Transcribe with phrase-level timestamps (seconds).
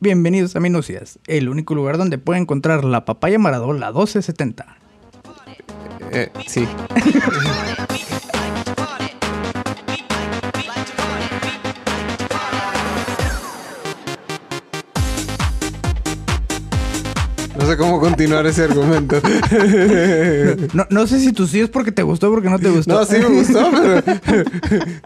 [0.00, 4.76] Bienvenidos a Minucias, el único lugar donde puede encontrar la papaya Maradol, la 1270.
[6.12, 6.66] Eh, sí.
[17.64, 19.16] No sé cómo continuar ese argumento.
[20.74, 22.92] No, no sé si tú sí es porque te gustó o porque no te gustó.
[22.94, 24.44] No, sí me gustó, pero,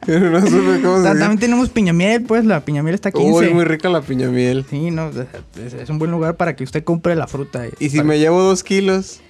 [0.04, 1.18] pero no supe cómo seguir.
[1.18, 3.30] También tenemos piñamiel, pues la piñamiel está 15.
[3.32, 4.64] Uy, muy rica la piña miel.
[4.68, 7.64] Sí, no, es, es un buen lugar para que usted compre la fruta.
[7.78, 9.20] Y si me llevo dos kilos.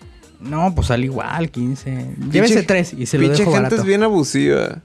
[0.41, 2.07] No, pues al igual, 15.
[2.31, 3.83] Llévese Pinche- tres y se lo pinche dejo gente barato.
[3.83, 4.81] es bien abusiva.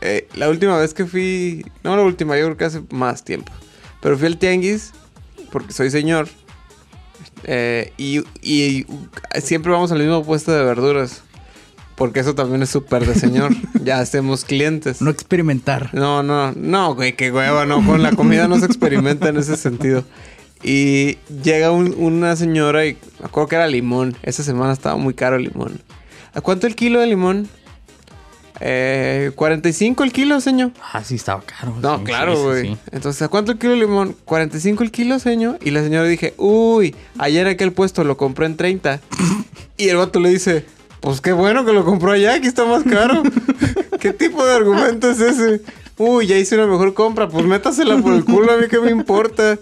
[0.00, 3.52] Eh, la última vez que fui, no la última, yo creo que hace más tiempo.
[4.00, 4.92] Pero fui al tianguis
[5.50, 6.28] porque soy señor.
[7.44, 8.86] Eh, y, y
[9.42, 11.22] siempre vamos al mismo puesto de verduras.
[11.96, 13.52] Porque eso también es súper de señor.
[13.84, 15.00] ya hacemos clientes.
[15.00, 15.90] No experimentar.
[15.94, 17.84] No, no, no, güey, qué hueva, no.
[17.86, 20.04] Con la comida no se experimenta en ese sentido.
[20.62, 24.16] Y llega un- una señora y me acuerdo que era limón.
[24.22, 25.80] Esa semana estaba muy caro el limón.
[26.32, 27.48] ¿A cuánto el kilo de limón?
[28.60, 30.70] Eh, 45 el kilo, señor.
[30.92, 31.74] Ah, sí, estaba caro.
[31.80, 32.62] No, sí, claro, sí, güey.
[32.62, 32.78] sí.
[32.92, 34.16] Entonces, ¿a cuánto el kilo de limón?
[34.24, 35.58] 45 el kilo, señor.
[35.62, 39.00] Y la señora dije, uy, ayer aquel puesto lo compré en 30.
[39.76, 40.64] y el vato le dice,
[41.00, 43.22] pues qué bueno que lo compró allá, aquí está más caro.
[44.00, 45.60] ¿Qué tipo de argumento es ese?
[45.96, 48.90] Uy, ya hice una mejor compra, pues métasela por el culo, a mí qué me
[48.90, 49.58] importa.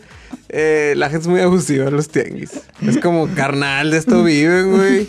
[0.49, 2.53] Eh, la gente es muy abusiva en los tianguis.
[2.87, 5.09] Es como carnal, de esto viven, güey.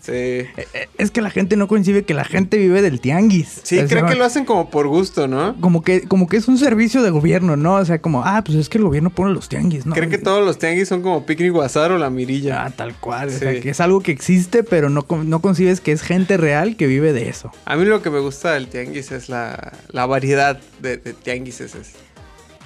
[0.00, 0.12] Sí.
[0.12, 3.60] Eh, eh, Es que la gente no coincide que la gente vive del tianguis.
[3.62, 5.56] Sí, O creo que lo hacen como por gusto, ¿no?
[5.60, 7.74] Como que, como que es un servicio de gobierno, ¿no?
[7.76, 9.94] O sea, como, ah, pues es que el gobierno pone los tianguis, ¿no?
[9.94, 12.64] Creen que todos los tianguis son como picnic guasar o la mirilla.
[12.64, 13.28] Ah, tal cual.
[13.28, 13.38] O Sí.
[13.38, 16.86] sea, que es algo que existe, pero no, no concibes que es gente real que
[16.86, 17.52] vive de eso.
[17.64, 21.74] A mí lo que me gusta del tianguis es la, la variedad de, de tianguises.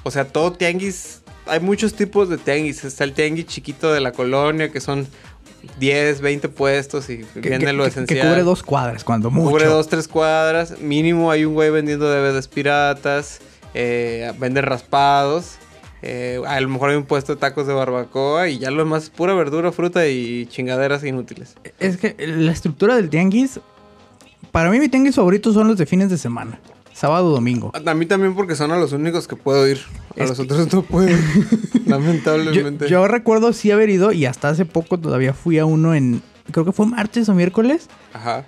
[0.05, 2.85] O sea, todo tianguis, hay muchos tipos de tianguis.
[2.85, 5.07] Está el tianguis chiquito de la colonia, que son
[5.79, 8.21] 10, 20 puestos y Que, viene que- lo esencial.
[8.21, 9.49] que cubre dos cuadras, cuando mucho.
[9.51, 10.79] Cubre dos, tres cuadras.
[10.81, 13.41] Mínimo hay un güey vendiendo DVDs piratas.
[13.75, 15.55] eh, vende raspados.
[16.03, 18.49] eh, a lo mejor hay un puesto de tacos de barbacoa.
[18.49, 21.55] Y ya lo demás es pura verdura, fruta y chingaderas inútiles.
[21.79, 23.61] Es que la estructura del tianguis,
[24.51, 26.59] para mí mi tianguis favorito son los de fines de semana.
[27.03, 27.73] Sábado, domingo.
[27.85, 29.81] A mí también porque son a los únicos que puedo ir.
[30.17, 31.09] A Es los que- otros no puedo.
[31.87, 32.89] Lamentablemente.
[32.89, 36.65] yo recuerdo sí haber ido y hasta hace poco todavía fui a uno en, creo
[36.65, 37.89] que fue martes o miércoles.
[38.13, 38.45] Ajá.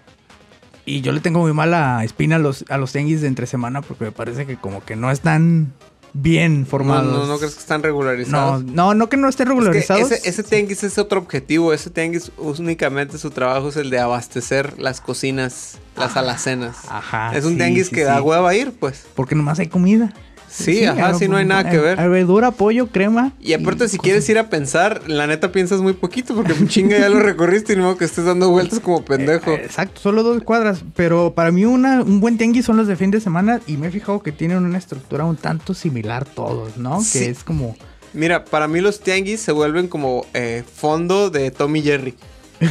[0.87, 3.83] Y yo le tengo muy mala espina a los, a los tianguis de entre semana
[3.83, 5.73] porque me parece que como que no están
[6.15, 7.13] bien No, formados.
[7.13, 8.65] no, no crees que están No, regularizados.
[8.65, 10.11] no, no que no estén Es que regularizados.
[10.13, 11.73] ese, ese tianguis es otro objetivo.
[11.75, 16.77] Ese tianguis únicamente su trabajo es el de abastecer las cocinas, las alacenas.
[16.89, 17.37] Ajá.
[17.37, 18.07] es un sí, tianguis sí, que sí.
[18.07, 19.05] da hueva ir, pues.
[19.15, 20.15] Porque nomás hay comida.
[20.57, 21.99] Sí, ajá, sí, no hay nada que ver.
[21.99, 23.33] Hay verdura, pollo, crema.
[23.41, 24.05] Y aparte, si cosas.
[24.05, 27.77] quieres ir a pensar, la neta piensas muy poquito porque chinga ya lo recorriste y
[27.77, 29.51] no que estés dando vueltas como pendejo.
[29.51, 30.85] Eh, exacto, solo dos cuadras.
[30.95, 33.89] Pero para mí una, un buen tianguis son los de fin de semana y me
[33.89, 37.01] he fijado que tienen una estructura un tanto similar todos, ¿no?
[37.01, 37.19] Sí.
[37.19, 37.77] Que es como...
[38.13, 42.15] Mira, para mí los tianguis se vuelven como eh, fondo de Tommy Jerry.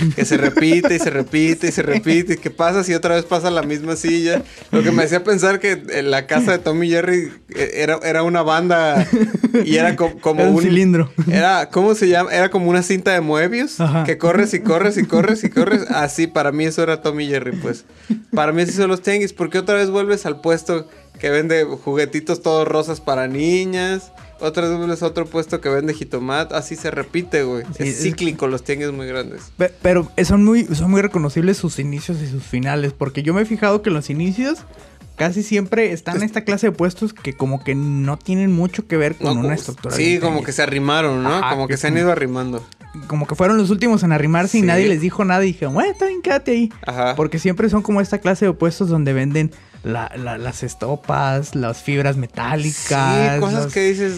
[0.15, 2.33] Que se repite y se repite y se repite.
[2.33, 4.41] Y que pasas y otra vez pasa la misma silla.
[4.71, 8.23] Lo que me hacía pensar que en la casa de Tommy Jerry eh, era, era
[8.23, 9.07] una banda
[9.65, 10.61] y era co- como Era un un.
[10.63, 11.11] cilindro.
[11.31, 12.31] Era, ¿cómo se llama?
[12.33, 13.79] Era como una cinta de Moebius.
[13.79, 14.03] Ajá.
[14.03, 15.83] Que corres y corres y corres y corres.
[15.89, 17.85] Así, para mí eso era Tommy Jerry, pues.
[18.33, 19.33] Para mí así son los tianguis.
[19.33, 20.87] Porque otra vez vuelves al puesto
[21.19, 24.11] que vende juguetitos todos rosas para niñas.
[24.39, 26.53] Otra vez vuelves a otro puesto que vende jitomate.
[26.55, 27.63] Así se repite, güey.
[27.77, 29.53] Sí, es es- cíclico los tianguis muy grandes.
[29.57, 32.91] Pe- Pero son muy, son muy reconocibles sus inicios y sus finales.
[32.93, 34.59] Porque yo me he fijado que los inicios
[35.15, 38.97] casi siempre están en esta clase de puestos que como que no tienen mucho que
[38.97, 39.95] ver con No, una estructura.
[39.95, 41.35] Sí, como que se arrimaron, ¿no?
[41.35, 42.65] Ajá, como que que se han es ido arrimando.
[43.07, 44.67] Como que fueron los últimos en arrimarse y Sí.
[44.67, 46.73] nadie les dijo nada y dijeron, bueno, está bien, quédate ahí.
[46.85, 47.15] Ajá.
[47.15, 49.51] Porque siempre son como esta clase de puestos donde venden
[49.83, 53.35] la- la- las estopas, las fibras metálicas.
[53.35, 54.13] Sí, cosas los- que dices.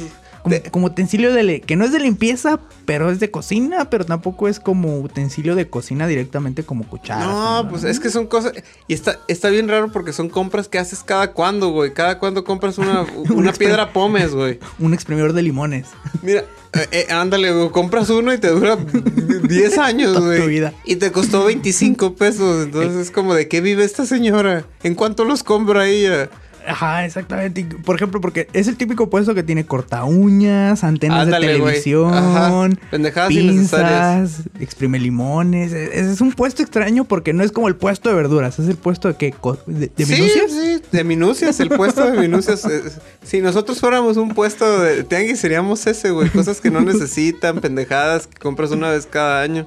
[0.71, 1.61] Como, utensilio de...
[1.61, 5.69] que no es de limpieza, pero es de cocina, pero tampoco es como utensilio de
[5.69, 7.25] cocina directamente como cuchara.
[7.25, 8.53] No, pues es que son cosas.
[8.87, 11.93] Y está, está bien raro porque son compras que haces cada cuando, güey.
[11.93, 14.59] Cada cuando compras una, una piedra pómez, güey.
[14.79, 15.87] Un exprimidor de limones.
[16.21, 17.69] Mira, eh, eh, ándale, güey.
[17.69, 18.77] Compras uno y te dura
[19.43, 20.47] 10 años, güey.
[20.47, 20.73] vida.
[20.83, 22.65] Y te costó 25 pesos.
[22.65, 24.65] Entonces es como de qué vive esta señora.
[24.83, 26.29] ¿En cuánto los compra ella?
[26.67, 27.65] Ajá, exactamente.
[27.83, 32.13] Por ejemplo, porque es el típico puesto que tiene corta uñas, antenas Ándale, de televisión,
[32.13, 32.69] Ajá.
[32.91, 35.73] Pendejadas pinzas, exprime limones.
[35.73, 38.75] Es, es un puesto extraño porque no es como el puesto de verduras, es el
[38.77, 39.31] puesto de qué?
[39.31, 40.51] Co- ¿De, de sí, minucias?
[40.51, 42.65] sí, de minucias, el puesto de minucias.
[42.65, 42.81] eh,
[43.23, 46.29] si nosotros fuéramos un puesto de tianguis, seríamos ese, güey.
[46.29, 49.65] Cosas que no necesitan, pendejadas que compras una vez cada año.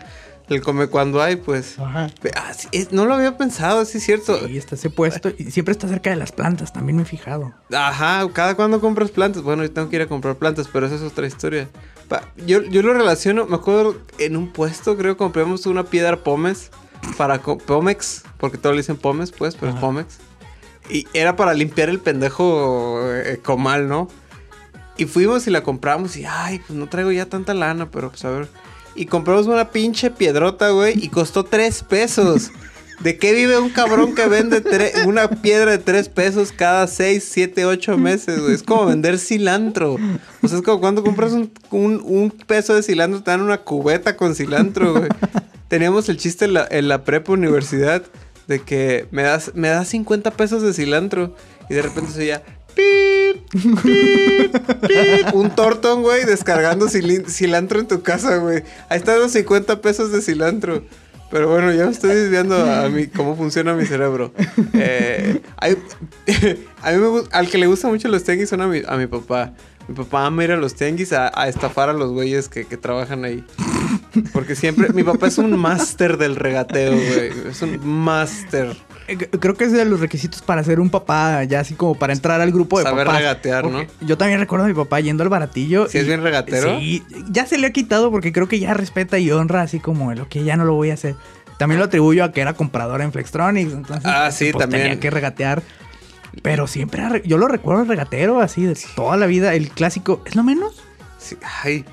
[0.48, 1.78] El come cuando hay, pues.
[1.78, 2.08] Ajá.
[2.36, 4.48] Ah, sí, es- no lo había pensado, sí es cierto.
[4.48, 7.52] Y está ese puesto y siempre está cerca de las plantas, también me he fijado.
[7.72, 9.42] Ajá, cada cuando compras plantas.
[9.42, 11.68] Bueno, yo tengo que ir a comprar plantas, pero esa es otra historia.
[12.08, 16.16] Pa- yo, yo lo relaciono, me acuerdo en un puesto, creo que compramos una piedra
[16.16, 16.70] pómez
[17.18, 19.80] para Pómex, porque todos le dicen pómez, pues, pero es Ajá.
[19.86, 20.16] Pómex.
[20.88, 24.08] Y era para limpiar el pendejo eh, comal, ¿no?
[24.96, 28.24] Y fuimos y la compramos y, ay, pues no traigo ya tanta lana, pero pues
[28.24, 28.48] a ver.
[28.98, 32.50] Y compramos una pinche piedrota, güey, y costó tres pesos.
[33.00, 34.60] ¿De qué vive un cabrón que vende
[35.06, 38.54] una piedra de tres pesos cada seis, siete, ocho meses, güey?
[38.54, 39.98] Es como vender cilantro.
[40.42, 44.16] O sea, es como cuando compras un, un- peso de cilantro, te dan una cubeta
[44.16, 45.08] con cilantro, güey.
[45.68, 48.02] Teníamos el chiste en la, en prepa universidad
[48.48, 51.36] de que me das, me das 50 pesos de cilantro
[51.70, 52.42] y de repente se oía
[52.74, 52.84] pip,
[55.34, 58.62] un tortón, güey, descargando cilantro en tu casa, güey.
[58.88, 60.82] Ahí están los 50 pesos de cilantro.
[61.30, 64.32] Pero bueno, ya me estoy desviando a mí cómo funciona mi cerebro.
[64.72, 65.42] Eh,
[66.82, 69.06] a mí me al que le gusta mucho los tianguis son a mi, a mi
[69.06, 69.52] papá.
[69.88, 72.76] Mi papá ama ir a los tianguis a, a estafar a los güeyes que, que
[72.76, 73.44] trabajan ahí.
[74.32, 77.50] Porque siempre, mi papá es un máster del regateo, güey.
[77.50, 78.76] Es un máster.
[79.08, 82.12] Eh, Creo que es de los requisitos para ser un papá, ya así como para
[82.12, 83.20] entrar al grupo de Saber papás.
[83.20, 83.78] regatear, ¿no?
[83.78, 85.88] Porque Yo también recuerdo a mi papá yendo al baratillo.
[85.88, 86.78] ¿Sí es bien regatero?
[86.78, 90.12] Sí, ya se le ha quitado porque creo que ya respeta y honra así como
[90.14, 91.14] lo que ya no lo voy a hacer.
[91.58, 94.82] También lo atribuyo a que era comprador en Flextronics, entonces Ah, sí, pues, también.
[94.84, 95.62] tenía que regatear.
[96.42, 100.44] Pero siempre, yo lo recuerdo regatero así de toda la vida, el clásico, ¿es lo
[100.44, 100.82] menos?
[101.18, 101.84] Sí, ay.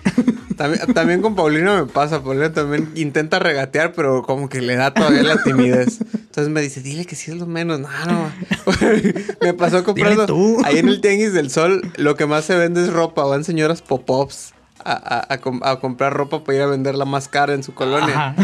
[0.56, 2.24] También, también con Paulina me pasa.
[2.24, 6.00] Paulina también intenta regatear, pero como que le da todavía la timidez.
[6.14, 7.80] Entonces me dice, dile que sí es lo menos.
[7.80, 8.32] No, no.
[9.42, 10.26] me pasó comprando.
[10.28, 10.62] tú.
[10.64, 13.24] Ahí en el Tianguis del Sol, lo que más se vende es ropa.
[13.26, 17.28] Van señoras pop-ups a, a- a com- a comprar ropa para ir a venderla más
[17.28, 18.30] cara en su colonia.
[18.30, 18.36] Ajá.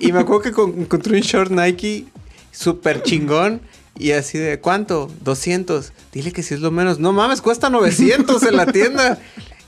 [0.00, 2.06] Y me acuerdo que con- encontré un short Nike
[2.50, 3.60] súper chingón.
[3.98, 5.10] Y así de, ¿cuánto?
[5.22, 5.92] 200.
[6.12, 6.98] Dile que si es lo menos.
[7.00, 9.18] No mames, cuesta 900 en la tienda.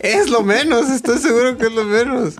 [0.02, 2.34] Es lo menos, estoy seguro que es lo menos.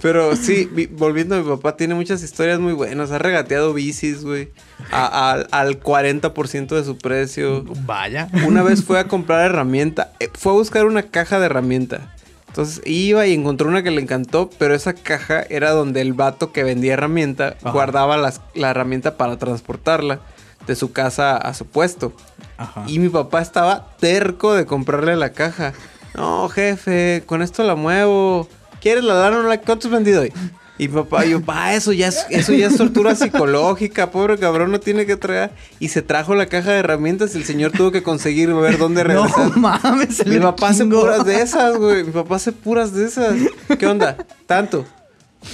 [0.00, 3.12] Pero sí, mi- volviendo a mi papá, tiene muchas historias muy buenas.
[3.12, 4.50] Ha regateado bicis, güey.
[4.90, 7.64] al 40% de su precio.
[7.86, 8.28] Vaya.
[8.46, 10.12] Una vez fue a comprar herramienta.
[10.18, 12.14] eh, Fue a buscar una caja de herramienta.
[12.48, 16.52] Entonces iba y encontró una que le encantó, pero esa caja era donde el vato
[16.52, 17.70] que vendía herramienta Ajá.
[17.70, 20.20] guardaba las- la herramienta para transportarla
[20.66, 22.12] de su casa a su puesto.
[22.58, 22.84] Ajá.
[22.88, 25.72] Y mi papá estaba terco de comprarle la caja.
[26.14, 28.48] No, jefe, con esto la muevo.
[28.80, 29.60] ¿Quieres la lana o no la?
[29.60, 30.32] ¿Cuánto has vendido hoy?
[30.78, 34.80] Y papá, yo, pa, eso ya es, eso ya es tortura psicológica, pobre cabrón, no
[34.80, 35.52] tiene que traer.
[35.78, 39.04] Y se trajo la caja de herramientas y el señor tuvo que conseguir ver dónde
[39.04, 39.56] No regresar.
[39.56, 42.04] mames, se Mi papá hace puras de esas, güey.
[42.04, 43.34] Mi papá hace puras de esas.
[43.78, 44.16] ¿Qué onda?
[44.46, 44.84] ¿Tanto?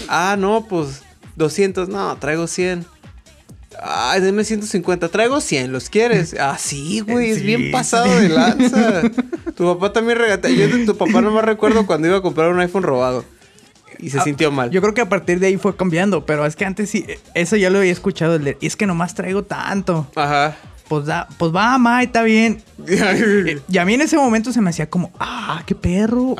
[0.09, 1.03] Ah, no, pues
[1.37, 1.89] 200.
[1.89, 2.87] No, traigo 100.
[3.83, 5.09] Ay, deme 150.
[5.09, 5.73] Traigo 100.
[5.73, 6.35] ¿Los quieres?
[6.41, 7.31] Ah, sí, güey.
[7.31, 9.03] Es Sí, bien pasado de lanza.
[9.57, 10.51] Tu papá también regatea.
[10.51, 13.25] Yo de tu papá no me recuerdo cuando iba a comprar un iPhone robado.
[13.99, 14.71] Y se Ah, sintió mal.
[14.71, 17.05] Yo creo que a partir de ahí fue cambiando, pero es que antes sí,
[17.35, 18.37] eso ya lo había escuchado.
[18.37, 20.07] El de, es que nomás traigo tanto.
[20.15, 20.57] Ajá.
[20.89, 22.63] Pues, da, pues va, ma, está bien.
[22.87, 26.35] Eh, Y a mí en ese momento se me hacía como, ah, qué perro,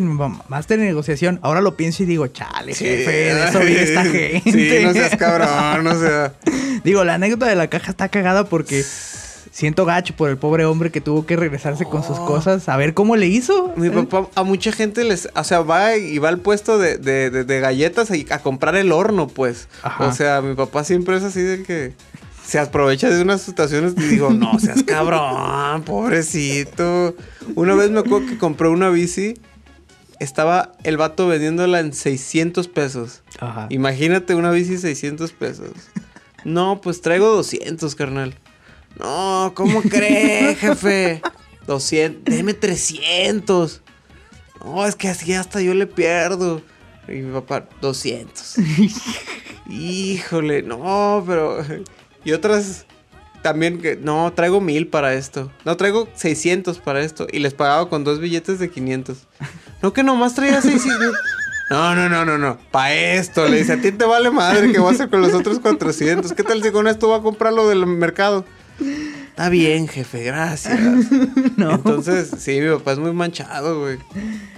[0.00, 1.38] ma- máster en negociación.
[1.42, 2.84] Ahora lo pienso y digo, chale, Sí.
[2.84, 4.42] jefe, de eso vive esta gente.
[4.44, 6.34] Sí, no seas cabrón, o sea.
[6.84, 8.82] Digo, la anécdota de la caja está cagada porque
[9.52, 12.26] siento gacho por el pobre hombre que tuvo que regresarse con sus Oh.
[12.26, 13.72] cosas, a ver cómo le hizo.
[13.76, 13.90] Mi ¿Eh?
[13.90, 17.44] papá, a mucha gente les, o sea, va y va al puesto de, de- de-
[17.44, 19.68] de galletas a comprar el horno, pues.
[19.82, 20.06] Ajá.
[20.08, 21.92] O sea, mi papá siempre es así de que
[22.44, 27.16] se aprovecha de unas situaciones y digo, no seas cabrón, pobrecito.
[27.54, 29.34] Una vez me acuerdo que compré una bici,
[30.20, 33.22] estaba el vato vendiéndola en 600 pesos.
[33.40, 33.66] Ajá.
[33.70, 35.70] Imagínate una bici 600 pesos.
[36.44, 38.34] No, pues traigo 200, carnal.
[38.98, 41.22] No, ¿cómo cree, jefe?
[41.66, 43.80] 200, deme 300.
[44.62, 46.62] No, es que así hasta yo le pierdo.
[47.08, 48.56] Y mi papá, 200.
[49.68, 51.64] Híjole, no, pero...
[52.24, 52.86] Y otras
[53.42, 55.52] también que, no, traigo mil para esto.
[55.64, 57.26] No, traigo 600 para esto.
[57.30, 59.18] Y les pagaba con dos billetes de 500.
[59.82, 61.12] No, que nomás traía 600.
[61.70, 62.58] No, no, no, no, no.
[62.70, 63.46] Pa' esto.
[63.46, 66.32] Le dice, a ti te vale madre que voy a hacer con los otros 400.
[66.32, 68.44] ¿Qué tal si con esto va a comprar lo del mercado?
[69.28, 70.80] Está bien, jefe, gracias.
[71.56, 71.72] No.
[71.72, 73.98] Entonces, sí, mi papá es muy manchado, güey.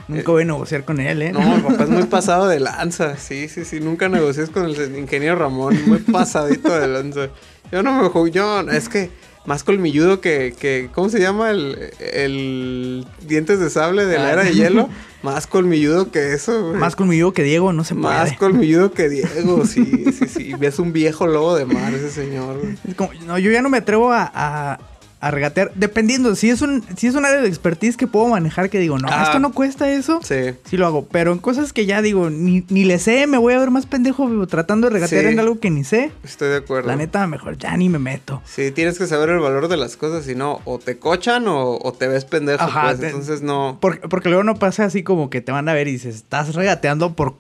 [0.09, 1.33] Nunca voy a negociar con él, ¿eh?
[1.33, 3.17] No, mi papá es muy pasado de lanza.
[3.17, 3.81] Sí, sí, sí.
[3.81, 5.79] Nunca negocias con el ingeniero Ramón.
[5.87, 7.29] Muy pasadito de lanza.
[7.73, 8.27] Yo no me juego.
[8.29, 9.11] Yo, es que
[9.45, 10.89] más colmilludo que, que.
[10.95, 11.51] ¿Cómo se llama?
[11.51, 14.33] El, el dientes de sable de la Ah.
[14.33, 14.89] era de hielo.
[15.23, 16.77] Más colmilludo que eso, güey.
[16.79, 18.37] Más conmigo que Diego, no se Más puede.
[18.37, 20.55] colmilludo que Diego, sí, sí, sí.
[20.55, 22.61] Ves un viejo lobo de mar ese señor.
[22.89, 24.79] Es como- no, yo ya no me atrevo a, a,
[25.21, 25.73] a regatear.
[25.75, 28.99] Dependiendo, si es un si es un área de expertise que puedo manejar, que digo,
[28.99, 29.25] no, Ah.
[29.25, 30.21] esto no cuesta eso.
[30.23, 30.55] Sí.
[30.65, 33.55] Sí lo hago, pero en cosas que ya digo, ni, ni le sé, me voy
[33.55, 35.29] a ver más pendejo vivo, tratando de regatear Sí.
[35.31, 36.13] en algo que ni sé.
[36.23, 36.89] Estoy de acuerdo.
[36.89, 38.43] La neta, mejor ya ni me meto.
[38.45, 41.79] Sí, tienes que saber el valor de las cosas, si no, o te cochan o,
[41.83, 43.01] o te ves pendejo, Ajá, pues.
[43.01, 43.79] te- Entonces no.
[43.81, 46.55] Porque, porque luego no pasa así como que te van a ver y dices, estás
[46.55, 47.35] regateando por,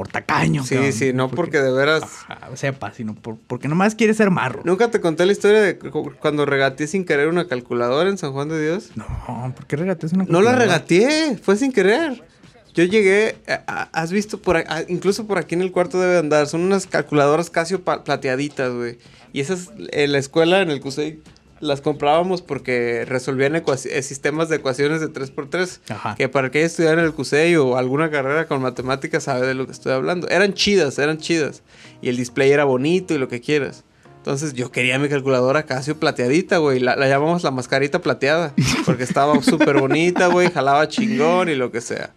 [0.00, 0.64] por tacaño.
[0.64, 0.92] Sí, cabrón".
[0.94, 2.02] sí, no porque de veras.
[2.26, 4.62] Ajá, sepa, sino por- porque nomás quieres ser marro.
[4.64, 8.32] Nunca te conté la historia de cu- cuando regateé sin querer una calculadora en San
[8.32, 8.92] Juan de Dios.
[8.96, 10.64] No, ¿por qué regateas una No la calculadora?
[10.64, 12.24] regateé, fue sin querer.
[12.72, 16.62] Yo llegué, a- has visto por incluso por aquí en el cuarto debe andar, son
[16.62, 18.96] unas calculadoras Casio pa- plateaditas, güey.
[19.34, 21.20] Y esas en la escuela, en el CUSEI,
[21.60, 25.80] las comprábamos porque resolvían eh, sistemas de ecuaciones de 3x3.
[25.90, 26.14] Ajá.
[26.16, 29.66] Que para que estudiar en el CUSEI o alguna carrera con matemáticas sabe de lo
[29.66, 30.28] que estoy hablando.
[30.28, 31.62] Eran chidas, eran chidas.
[32.02, 33.84] Y el display era bonito y lo que quieras.
[34.16, 36.80] Entonces yo quería mi calculadora Casio plateadita, güey.
[36.80, 38.54] La, la llamamos la mascarita plateada.
[38.86, 40.50] Porque estaba súper bonita, güey.
[40.50, 42.10] Jalaba chingón y lo que sea.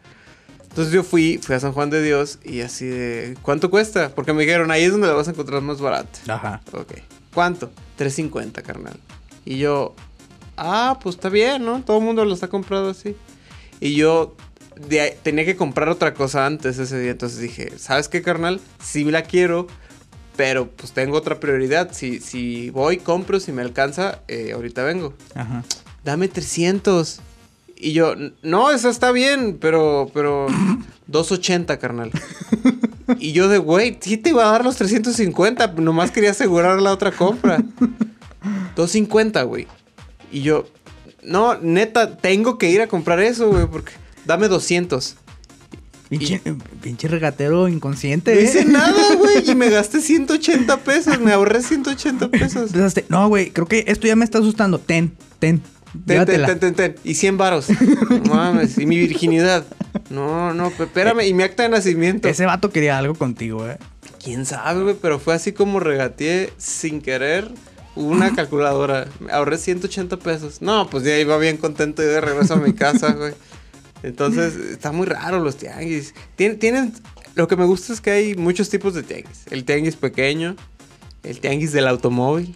[0.74, 3.38] Entonces yo fui, fui a San Juan de Dios y así de...
[3.44, 4.10] ¿Cuánto cuesta?
[4.16, 6.20] Porque me dijeron, ahí es donde la vas a encontrar más barata.
[6.28, 6.62] Ajá.
[6.72, 6.94] Ok.
[7.32, 7.72] ¿Cuánto?
[8.00, 9.00] 3.50, carnal.
[9.46, 9.94] Y yo,
[10.58, 11.82] ah, pues está bien, ¿no?
[11.84, 13.16] Todo el mundo los ha comprado así.
[13.80, 14.36] Y yo
[14.88, 17.12] de tenía que comprar otra cosa antes ese día.
[17.12, 18.62] Entonces dije, ¿sabes qué, carnal?
[18.82, 19.68] Sí la quiero,
[20.36, 21.92] pero pues tengo otra prioridad.
[21.94, 25.14] Si, si voy, compro, si me alcanza, eh, ahorita vengo.
[25.36, 25.64] Ajá.
[26.04, 27.20] Dame 300.
[27.76, 30.48] Y yo, no, eso está bien, pero, pero,
[31.08, 32.12] 280, carnal.
[33.20, 36.94] Y yo de, güey, sí te iba a dar los 350, nomás quería asegurar la
[36.94, 37.62] otra compra.
[38.76, 39.68] 250, güey.
[40.32, 40.66] Y yo,
[41.24, 43.94] no, neta, tengo que ir a comprar eso, güey, porque
[44.26, 45.18] dame 200.
[46.10, 46.42] Pinche,
[46.82, 48.36] pinche regatero inconsciente.
[48.36, 48.44] No ¿eh?
[48.44, 52.72] hice nada, güey, y me gasté 180 pesos, me ahorré 180 pesos.
[53.10, 54.80] No, güey, creo que esto ya me está asustando.
[54.80, 55.62] Ten, ten.
[56.06, 56.96] Ten, ten, ten, ten, ten.
[57.04, 57.68] Y 100 varos.
[58.10, 58.80] No mames.
[58.80, 59.64] Y mi virginidad.
[60.10, 61.22] No, no, espérame.
[61.28, 62.28] Y mi acta de nacimiento.
[62.28, 63.78] Ese vato quería algo contigo, eh.
[64.24, 64.96] Quién sabe, güey.
[65.00, 67.52] Pero fue así como regateé sin querer
[67.96, 69.08] una calculadora.
[69.32, 70.62] Ahorré 180 pesos.
[70.62, 73.34] No, pues ya iba bien contento y de regreso a mi casa, güey.
[74.04, 76.14] Entonces, está muy raro los tianguis.
[76.38, 76.94] Tien- tienen.
[77.36, 79.46] Lo que me gusta es que hay muchos tipos de tianguis.
[79.50, 80.56] El tianguis pequeño,
[81.24, 82.54] el tianguis del automóvil,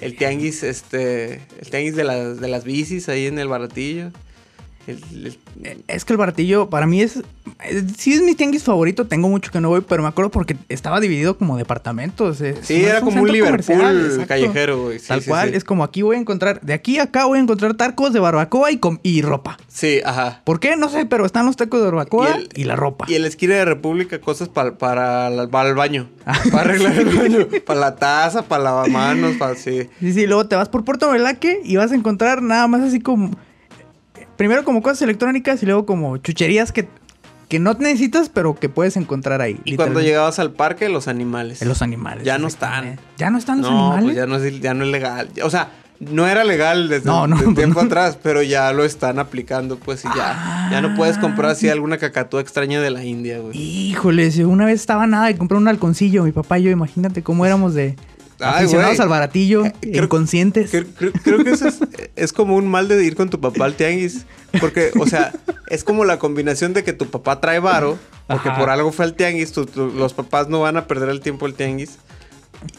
[0.00, 1.34] el tianguis, este.
[1.60, 4.10] El tianguis de las, de las bicis ahí en el baratillo.
[4.88, 7.16] El- el- Eh, Es que el baratillo para mí es,
[7.64, 9.06] es- Sí es mi tianguis favorito.
[9.06, 12.40] Tengo mucho que no voy, pero me acuerdo porque estaba dividido como departamentos.
[12.40, 14.98] eh, sí, era como un Liverpool callejero, güey.
[14.98, 15.50] Sí, Tal sí, cual.
[15.50, 15.56] sí.
[15.56, 16.60] Es como aquí voy a encontrar...
[16.60, 19.58] De aquí a acá voy a encontrar tacos de barbacoa y, com- y ropa.
[19.68, 20.42] Sí, ajá.
[20.44, 20.76] ¿Por qué?
[20.76, 23.06] No sé, pero están los tacos de barbacoa y, la ropa.
[23.08, 26.08] Y en la esquina de República, cosas pa- para, la- para el baño.
[26.52, 27.46] Para arreglar el baño.
[27.66, 29.88] para la taza, para lavamanos, para sí.
[30.00, 33.00] Sí, sí, luego te vas por Puerto Velaque y vas a encontrar nada más así
[33.00, 33.30] como.
[34.38, 36.88] Primero como cosas electrónicas y luego como chucherías que,
[37.48, 39.60] que no necesitas, pero que puedes encontrar ahí.
[39.64, 41.60] Y cuando llegabas al parque, los animales.
[41.66, 42.22] Los animales.
[42.22, 43.00] Ya no están.
[43.16, 44.04] ¿Ya no están los no, animales?
[44.04, 45.28] pues ya no, es, ya no es legal.
[45.42, 47.86] O sea, no era legal desde, No, no, desde pues tiempo no.
[47.86, 50.68] atrás, pero ya lo están aplicando, pues, y ya.
[50.70, 53.58] Ya no puedes comprar así alguna cacatúa extraña de la India, güey.
[53.58, 57.24] Híjole, si una vez estaba nada de comprar un halconcillo, mi papá y yo, imagínate
[57.24, 57.96] cómo éramos de
[58.40, 60.70] Ay, aficionados al baratillo, Eh, creo- inconscientes.
[60.70, 61.78] Creo, creo- creo que eso es,
[62.16, 64.26] es como un mal de ir con tu papá al tianguis.
[64.60, 65.32] Porque, o sea,
[65.68, 68.58] es como la combinación de que tu papá trae varo, porque Ajá.
[68.58, 71.46] por algo fue al tianguis, tu- tu- los papás no van a perder el tiempo
[71.46, 71.98] al tianguis.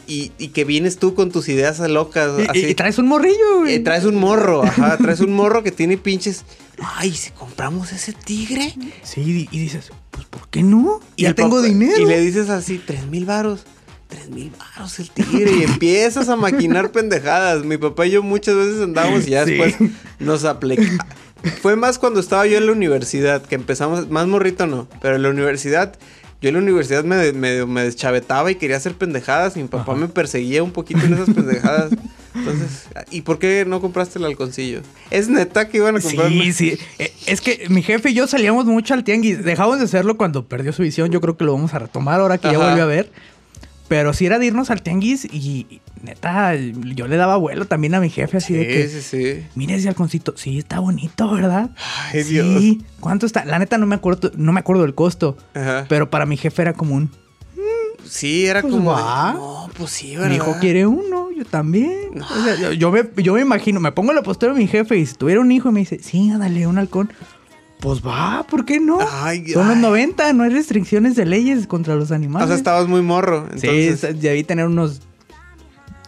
[0.06, 2.32] Y, y que vienes tú con tus ideas locas.
[2.38, 2.66] Y- y, así.
[2.70, 3.76] y traes un morrillo, güey.
[3.76, 6.44] Eh, traes un morro, ajá, traes un morro que tiene pinches.
[6.96, 8.74] Ay, si compramos ese tigre.
[9.02, 11.00] Sí, y dices, pues ¿por qué no?
[11.16, 11.98] Y ya tengo papá- dinero.
[12.02, 13.64] Y le dices así, tres mil varos.
[14.10, 15.50] Tres mil varos el tigre.
[15.60, 17.64] Y empiezas a maquinar pendejadas.
[17.64, 19.52] Mi papá y yo muchas veces andábamos y ya Sí.
[19.54, 19.76] después
[20.18, 20.98] nos aplicamos.
[21.62, 25.22] Fue más cuando estaba yo en la universidad, que empezamos, más morrito no, pero en
[25.22, 25.96] la universidad,
[26.42, 29.92] yo en la universidad me, me, me deschavetaba y quería hacer pendejadas y mi papá
[29.92, 30.00] Ajá.
[30.02, 31.92] me perseguía un poquito en esas pendejadas.
[32.34, 34.82] Entonces, ¿y por qué no compraste el halconcillo?
[35.10, 36.28] ¿Es neta que iban a comprar?
[36.28, 36.78] Sí, sí.
[36.98, 39.42] Eh, Es que mi jefe y yo salíamos mucho al tianguis.
[39.42, 41.10] Dejamos de hacerlo cuando perdió su visión.
[41.10, 43.10] Yo creo que lo vamos a retomar ahora que ya volvió a ver.
[43.90, 48.00] Pero sí era de irnos al tianguis y, neta, yo le daba vuelo también a
[48.00, 48.86] mi jefe así de que...
[48.88, 49.46] Sí, sí, sí.
[49.56, 51.70] Mire ese halconcito, sí, está bonito, ¿verdad?
[52.12, 52.34] Ay, sí.
[52.34, 52.76] Dios.
[53.00, 53.44] ¿Cuánto está?
[53.44, 55.36] La neta no me acuerdo, no me acuerdo del costo.
[55.54, 55.86] Ajá.
[55.88, 57.10] Pero para mi jefe era como un...
[58.04, 58.94] Sí, era Pues como.
[58.94, 59.32] de, va.
[59.32, 60.28] no, pues sí, ¿verdad?
[60.30, 62.22] Mi hijo quiere uno, yo también.
[62.22, 64.68] O sea, yo, yo me, yo me imagino, me pongo en la postura de mi
[64.68, 67.12] jefe y si tuviera un hijo y me dice, sí, dale un halcón.
[67.80, 68.98] Pues va, ¿por qué no?
[69.00, 69.82] Ay, Son los ay.
[69.82, 72.44] 90, no hay restricciones de leyes contra los animales.
[72.44, 73.46] O sea, estabas muy morro.
[73.52, 74.00] Entonces.
[74.00, 75.00] Sí, debí tener unos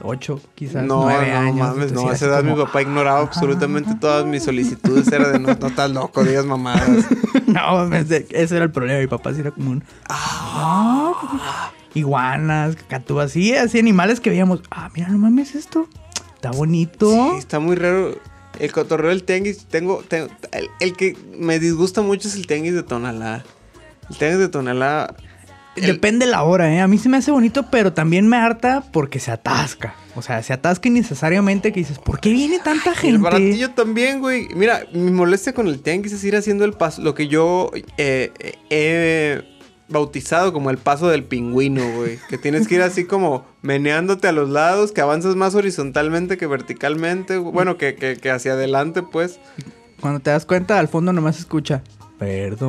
[0.02, 1.56] 8, quizás No, 9 no años.
[1.56, 2.08] mames, Entonces, no.
[2.08, 5.08] A así esa edad como, mi papá ignoraba ah, absolutamente ah, todas mis solicitudes.
[5.08, 7.06] Era de no, no estás loco, digas mamadas.
[7.46, 9.00] no, ese ese era el problema.
[9.00, 9.84] Mi papá sí era como un.
[10.08, 14.62] Ah, iguanas, cacatúas, sí, así animales que veíamos.
[14.70, 15.88] Ah, mira, no mames esto.
[16.34, 17.10] Está bonito.
[17.32, 18.18] Sí, está muy raro.
[18.58, 22.74] El cotorreo del tianguis, tengo, tengo- el, el que me disgusta mucho es el tianguis
[22.74, 23.44] de Tonalá.
[24.10, 25.14] El tianguis de Tonalá.
[25.76, 26.80] el- Depende la hora, ¿eh?
[26.80, 29.94] A mí se me hace bonito, pero también me harta porque se atasca.
[30.14, 33.18] O sea, se atasca innecesariamente que dices, ¿por qué viene tanta El gente?
[33.22, 34.48] baratillo también, güey.
[34.54, 38.30] Mira, mi molestia con el tianguis es ir haciendo el paso, lo que yo eh,
[38.36, 39.42] eh, he
[39.92, 42.18] bautizado como el paso del pingüino, güey.
[42.28, 46.46] Que tienes que ir así como meneándote a los lados, que avanzas más horizontalmente que
[46.46, 47.36] verticalmente.
[47.38, 49.38] Bueno, que, que- que hacia adelante, pues.
[50.00, 51.82] Cuando te das cuenta, al fondo nomás escucha,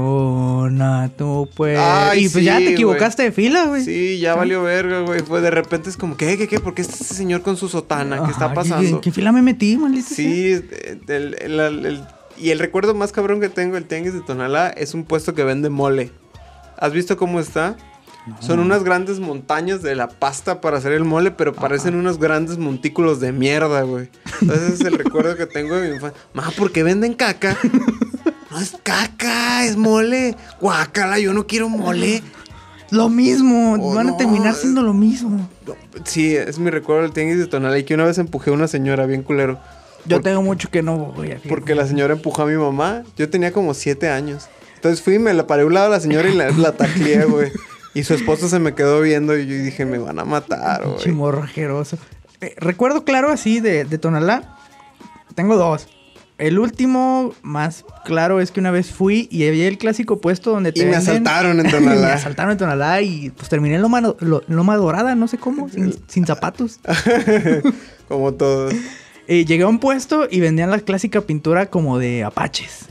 [0.03, 1.77] perdona tú pues.
[1.79, 3.83] Ay, y pues ya te equivocaste de fila, güey.
[3.83, 5.21] Sí, ya valió verga, güey.
[5.21, 6.59] Fue de repente es como, ¿qué, qué, qué?
[6.59, 8.23] ¿Por qué está ese señor con su sotana?
[8.25, 8.87] ¿Qué está pasando?
[8.87, 10.09] ¿En qué fila me metí, maldita?
[10.09, 12.01] Sí, el- el- el- el-
[12.37, 15.43] y el recuerdo más cabrón que tengo del tianguis de Tonalá es un puesto que
[15.43, 16.11] vende mole.
[16.83, 17.77] ¿Has visto cómo está?
[18.41, 22.57] Son unas grandes montañas de la pasta para hacer el mole, pero parecen unos grandes
[22.57, 24.09] montículos de mierda, güey.
[24.41, 26.21] Entonces ese es el recuerdo que tengo de mi infancia.
[26.33, 27.57] Ma, ¿por qué venden caca?
[28.51, 30.35] No es caca, es mole.
[30.59, 32.21] Guácala, yo no quiero mole.
[32.91, 35.49] Lo mismo, Oh, van a terminar es- siendo lo mismo.
[36.03, 38.67] Sí, es mi recuerdo del tianguis de Tonalá y que una vez empujé a una
[38.67, 39.57] señora bien culero.
[40.05, 43.03] Yo tengo mucho que no voy a Porque la señora empujó a mi mamá.
[43.17, 44.49] Yo tenía como siete años.
[44.83, 47.23] Entonces fui, me la paré a un lado a la señora y la, la tacleé,
[47.25, 47.51] güey.
[47.93, 50.97] Y su esposo se me quedó viendo y yo dije, me van a matar, güey.
[50.97, 51.97] Chimorro asqueroso.
[52.41, 54.57] Eh, recuerdo claro así de, de Tonalá.
[55.35, 55.87] Tengo dos.
[56.39, 60.71] El último más claro es que una vez fui y había el clásico puesto donde
[60.73, 62.13] te Y me venden- asaltaron en me Tonalá.
[62.15, 65.95] asaltaron en Tonalá y pues terminé en Loma, Lo- Loma Dorada, no sé cómo, sin,
[66.07, 66.79] sin zapatos.
[68.07, 68.73] Como todos.
[69.27, 72.87] Eh, llegué a un puesto y vendían la clásica pintura como de apaches.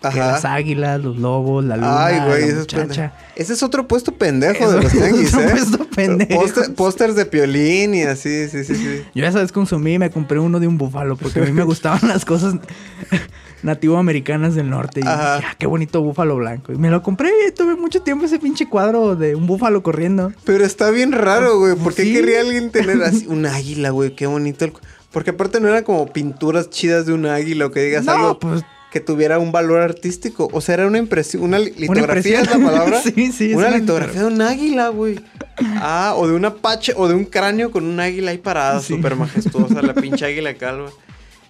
[0.00, 0.54] Que las Ajá.
[0.54, 2.86] águilas, los lobos, la luna, Ay, güey, la ese es muchacha.
[2.86, 3.12] pendejo.
[3.34, 5.50] Ese es otro puesto pendejo Eso de los es tianguis, otro ¿eh?
[5.50, 6.40] puesto pendejo.
[6.40, 9.02] Póster- Pósters de piolín y así, sí, sí, sí.
[9.14, 11.62] Yo esa vez consumí y me compré uno de un búfalo porque a mí me
[11.64, 12.54] gustaban las cosas
[13.62, 15.00] nativoamericanas del norte.
[15.00, 15.36] Y Ajá.
[15.36, 16.72] dije, ah, qué bonito búfalo blanco.
[16.72, 20.32] Y me lo compré y tuve mucho tiempo ese pinche cuadro de un búfalo corriendo.
[20.44, 21.74] Pero está bien raro, güey.
[21.74, 22.12] ¿Por qué Sí.
[22.12, 24.14] querría alguien tener así un águila, güey?
[24.14, 24.64] Qué bonito.
[24.64, 24.72] el
[25.12, 28.38] Porque aparte no eran como pinturas chidas de un águila o que digas No, algo
[28.38, 30.48] pues- que tuviera un valor artístico.
[30.52, 32.62] O sea, era una impresión, una li- Una litografía impresión.
[32.62, 33.00] es la palabra.
[33.14, 35.20] Sí, sí, Una una litografía de un águila, güey.
[35.76, 38.94] Ah, o de un apache o de un cráneo con un águila ahí parada, Sí.
[38.94, 40.90] súper majestuosa, la pinche águila calva.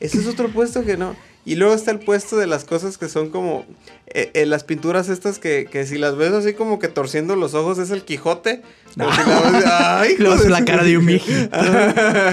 [0.00, 1.14] Ese es otro puesto que no.
[1.44, 3.64] Y luego está el puesto de las cosas que son como
[4.06, 7.54] eh, eh, las pinturas estas que, que si las ves así como que torciendo los
[7.54, 8.60] ojos es el Quijote.
[8.96, 11.48] Pero si la ves, ay, la cara de un viejito.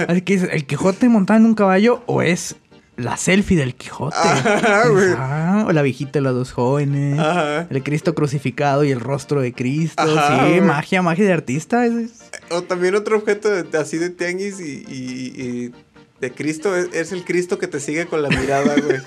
[0.08, 2.56] ¿el Quijote montado en un caballo o es
[2.96, 4.16] la selfie del Quijote?
[4.22, 5.10] Ajá, güey.
[5.16, 7.18] Ah, o la viejita de los dos jóvenes.
[7.18, 7.66] Ajá.
[7.70, 10.02] El Cristo crucificado y el rostro de Cristo.
[10.02, 11.84] Ajá, sí, magia, magia de artista.
[11.86, 12.12] es- es-
[12.50, 15.72] O también otro objeto de- así de tianguis y, y- y
[16.20, 18.98] de Cristo es, es el Cristo que te sigue con la mirada, güey.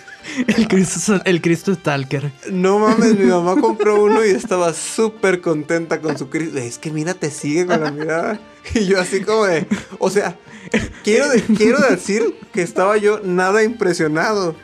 [0.47, 2.32] El Cristo, el Cristo Stalker.
[2.52, 6.60] No mames, mi mamá compró uno y estaba súper contenta con su Cristo.
[6.60, 8.39] Es que mira, te sigue con la mirada.
[8.75, 9.65] Y yo así como de...
[9.99, 10.36] O sea,
[11.03, 14.55] quiero, de- quiero decir que estaba yo nada impresionado.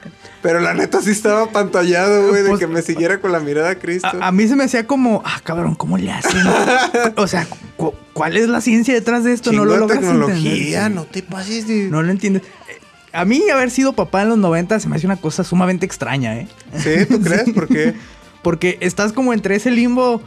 [0.41, 3.71] Pero la neta sí estaba pantallado, güey, de Pues- que me siguiera con la mirada
[3.71, 4.07] a Cristo.
[4.21, 6.45] A, a mí se me hacía como, ah, cabrón, ¿cómo le hacen?
[7.15, 9.49] o sea, cu- ¿cuál es la ciencia detrás de esto?
[9.49, 10.91] Chingo no lo logras tecnología, entender.
[10.91, 11.87] no te pases de...
[11.89, 12.43] No lo entiendes.
[12.69, 12.79] Eh,
[13.13, 16.35] A mí haber sido papá en los 90 se me hace una cosa sumamente extraña,
[16.37, 16.47] ¿eh?
[16.77, 17.05] ¿Sí?
[17.09, 17.49] ¿Tú crees?
[17.49, 17.95] ¿Por qué?
[18.43, 20.21] Porque estás como entre ese limbo,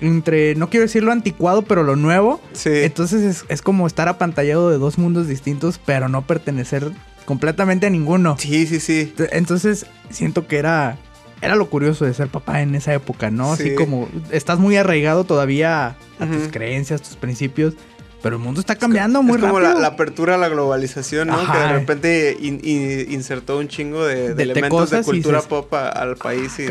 [0.00, 2.40] entre, no quiero decir lo anticuado, pero lo nuevo.
[2.52, 2.70] Sí.
[2.72, 6.90] Entonces es, es como estar apantallado de dos mundos distintos, pero no pertenecer
[7.24, 8.36] completamente a ninguno.
[8.38, 9.12] Sí, sí, sí.
[9.32, 10.98] Entonces siento que era,
[11.42, 13.52] era lo curioso de ser papá en esa época, ¿no?
[13.52, 13.74] Así Sí.
[13.74, 17.74] como estás muy arraigado todavía a tus creencias, tus principios,
[18.22, 19.74] Pero el mundo está cambiando muy es como rápido.
[19.76, 21.34] La, la apertura a la globalización, ¿no?
[21.40, 21.52] Ajá.
[21.52, 25.06] Que de repente in- in- insertó un chingo de, de De- de elementos de cosas
[25.06, 26.58] cultura pop a- al país.
[26.58, 26.66] Y...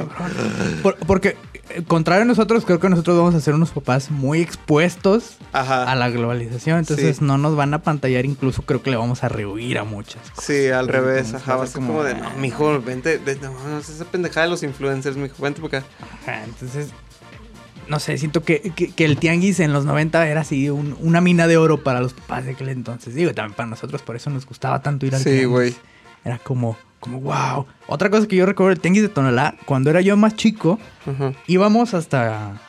[0.84, 1.38] Por- porque,
[1.72, 5.92] eh, contrario a nosotros, creo que nosotros vamos a ser unos papás muy expuestos Ajá.
[5.92, 6.78] a la globalización.
[6.80, 7.26] Entonces Sí.
[7.26, 8.26] no nos van a pantallar.
[8.26, 10.22] Incluso creo que le vamos a rehuir a muchas.
[10.40, 11.56] Sí, al revés, ajá.
[11.56, 14.62] Va a ser como- como de, no, mijo, vente, no, no, esa pendejada de los
[14.62, 15.84] influencers, mijo, vente por acá.
[16.24, 16.90] Ajá, entonces,
[17.90, 21.22] no sé, siento que, que- que el tianguis en los 90 era así un- una
[21.22, 23.16] mina de oro para los papás de aquel entonces.
[23.16, 25.48] Digo, también para nosotros, por eso nos gustaba tanto ir al Sí, tianguis.
[25.48, 25.76] güey.
[26.24, 27.66] Era como, como, wow.
[27.88, 30.80] Otra cosa que yo recuerdo del tianguis de Tonalá, cuando era yo más chico,
[31.48, 32.62] íbamos hasta.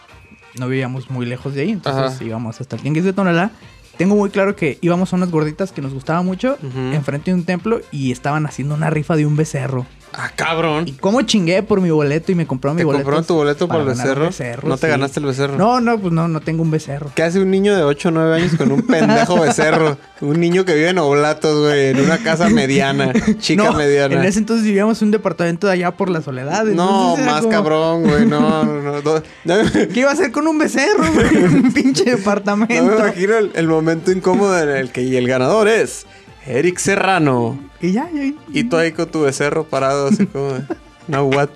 [0.58, 2.24] No vivíamos muy lejos de ahí, entonces Ajá.
[2.24, 3.50] íbamos hasta el tianguis de Tonalá.
[3.96, 6.56] Tengo muy claro que íbamos a unas gorditas que nos gustaba mucho,
[6.92, 9.86] enfrente de un templo, y estaban haciendo una rifa de un becerro.
[10.12, 10.88] Ah, cabrón.
[10.88, 13.04] Y cómo chingué por mi boleto y me compraron mi ¿Te boleto.
[13.04, 14.26] compraron tu boleto por el ganar un becerro?
[14.26, 14.90] becerro, ¿No te sí.
[14.90, 15.56] ganaste el becerro?
[15.56, 17.12] No, no, pues no, no tengo un becerro.
[17.14, 19.98] ¿Qué hace un niño de 8 o 9 años con un pendejo becerro?
[20.20, 24.16] Un niño que vive en Oblatos, güey, en una casa mediana, chica No, mediana.
[24.16, 26.64] En ese entonces vivíamos en un departamento de allá por la soledad.
[26.64, 29.22] No, más como, cabrón, güey, no, no, no.
[29.72, 31.44] ¿Qué iba a hacer con un becerro, güey?
[31.44, 32.74] un pinche no departamento.
[32.84, 36.04] me imagino el, el momento incómodo en el que y el ganador es
[36.46, 37.69] Eric Serrano.
[37.80, 38.32] Y ya, ya.
[38.52, 40.62] Y tú ahí con tu becerro parado, así como, de,
[41.08, 41.48] no, what?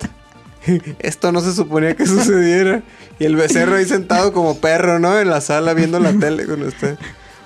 [0.99, 2.81] Esto no se suponía que sucediera.
[3.19, 5.19] Y el becerro ahí sentado como perro, ¿no?
[5.19, 6.97] En la sala viendo la tele con usted.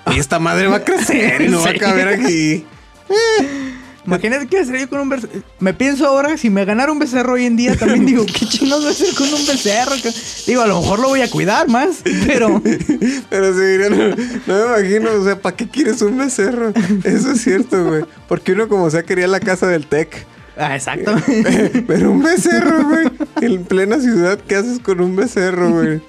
[0.06, 1.78] Y esta madre va a crecer y no va a Sí.
[1.78, 2.64] caber aquí.
[4.06, 5.32] Imagínate qué hacer yo con un becerro.
[5.58, 8.80] Me pienso ahora, si me ganara un becerro hoy en día, también digo, ¿qué chingados
[8.82, 9.92] voy a hacer con un becerro?
[10.02, 10.12] Que-
[10.46, 12.62] Digo, a lo mejor lo voy a cuidar más, pero...
[13.30, 16.72] Pero sí, no, no me imagino, o sea, ¿para qué quieres un becerro?
[17.04, 18.04] Eso es cierto, güey.
[18.26, 20.26] Porque uno como sea quería la casa del tech.
[20.56, 21.84] Ah, exactamente.
[21.86, 23.06] Pero un becerro, güey.
[23.42, 26.00] En plena ciudad, ¿qué haces con un becerro, güey?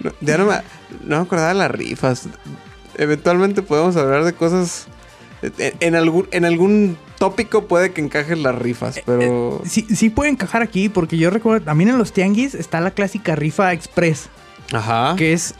[0.00, 0.54] No, ya no me,
[1.04, 2.24] no me acordaba de las rifas.
[2.98, 4.86] Eventualmente podemos hablar de cosas.
[5.58, 9.60] En, en algún, en algún tópico puede que encajen las rifas, pero.
[9.64, 13.34] Sí, sí puede encajar aquí, porque yo recuerdo, también en los tianguis está la clásica
[13.34, 14.28] rifa express,
[14.72, 15.14] Ajá.
[15.16, 15.54] que es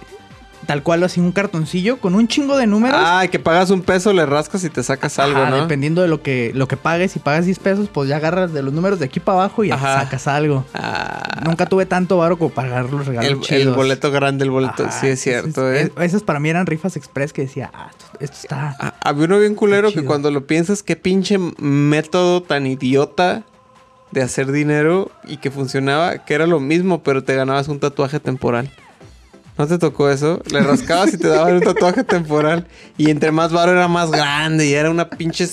[0.67, 3.01] tal cual así un cartoncillo con un chingo de números.
[3.03, 5.63] Ah, que pagas un peso, le rascas y te sacas algo, ¿no?
[5.63, 8.63] Dependiendo de lo que, lo que pagues, si pagas 10 pesos, pues ya agarras de
[8.63, 10.65] los números de aquí para abajo y ya sacas algo.
[10.75, 14.51] Ah, Nunca tuve tanto varo como para agarrar los regalos el, el boleto grande, el
[14.51, 14.85] boleto.
[14.85, 15.93] Ajá, sí, es cierto, ¿eh?
[15.97, 18.77] es- Esas para mí eran rifas express que decía, ah, esto, esto está...
[18.81, 23.45] Ah, Había uno bien culero que cuando lo piensas, qué pinche método tan idiota
[24.11, 28.21] de hacer dinero y que funcionaba, que era lo mismo, pero te ganabas un tatuaje
[28.21, 28.71] temporal.
[29.59, 30.43] ¿No te tocó eso?
[30.51, 32.67] Le rascabas y te daban un tatuaje temporal.
[32.99, 34.67] Y entre más varo era más grande.
[34.67, 35.49] Y era una pinche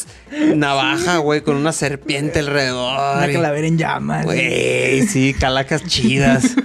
[0.55, 3.17] navaja, güey, con una serpiente alrededor.
[3.17, 4.25] Una calavera en llamas.
[4.25, 6.55] Güey, sí, calacas chidas.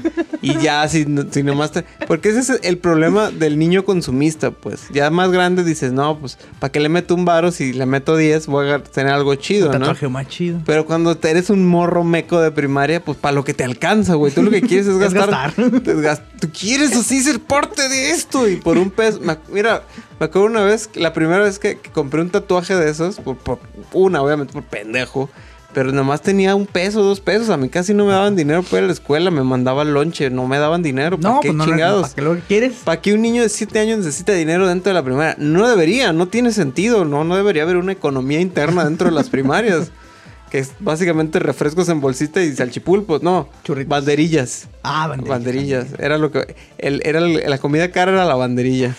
[0.40, 1.85] Y ya, si, si nomás te...
[2.07, 4.83] Porque ese es el problema del niño consumista, pues.
[4.92, 7.51] Ya más grande dices, no, pues, ¿para qué le meto un varo?
[7.51, 9.79] Si le meto 10, voy a tener algo chido, Un ¿no?
[9.81, 10.61] tatuaje más chido.
[10.64, 14.14] Pero cuando te eres un morro meco de primaria, pues para lo que te alcanza,
[14.14, 14.33] güey.
[14.33, 15.55] Tú lo que quieres es Es gastar.
[15.57, 16.29] gastar.
[16.40, 18.48] Tú quieres así ser parte de esto.
[18.48, 19.20] Y por un peso.
[19.53, 19.83] mira,
[20.20, 23.37] me acuerdo una vez, la primera vez que, que compré un tatuaje de esos, por,
[23.37, 23.59] por-
[23.92, 25.29] una, obviamente, por pendejo.
[25.75, 27.51] Pero nomás tenía un peso, dos pesos.
[27.51, 29.31] A mí casi no me daban dinero para ir a la escuela.
[29.31, 30.31] Me mandaban lonche.
[30.31, 31.19] No me daban dinero.
[31.21, 32.03] ¿Para No, qué pues no, no, chingados?
[32.03, 32.73] ¿para qué lo que quieres?
[32.85, 35.37] ¿Para qué un niño de 7 años necesita dinero dentro de la primaria?
[35.39, 39.29] No debería, no tiene sentido, no, no debería haber una economía interna dentro de las
[39.29, 39.91] primarias.
[40.51, 43.51] que es básicamente refrescos en bolsita y salchipulpos, no.
[43.65, 43.91] Churritos.
[43.91, 44.69] Banderillas.
[44.83, 45.29] Ah, banderillas.
[45.29, 45.87] Banderillas.
[45.99, 46.57] Era lo que.
[46.79, 48.97] el- era la comida cara era la banderilla.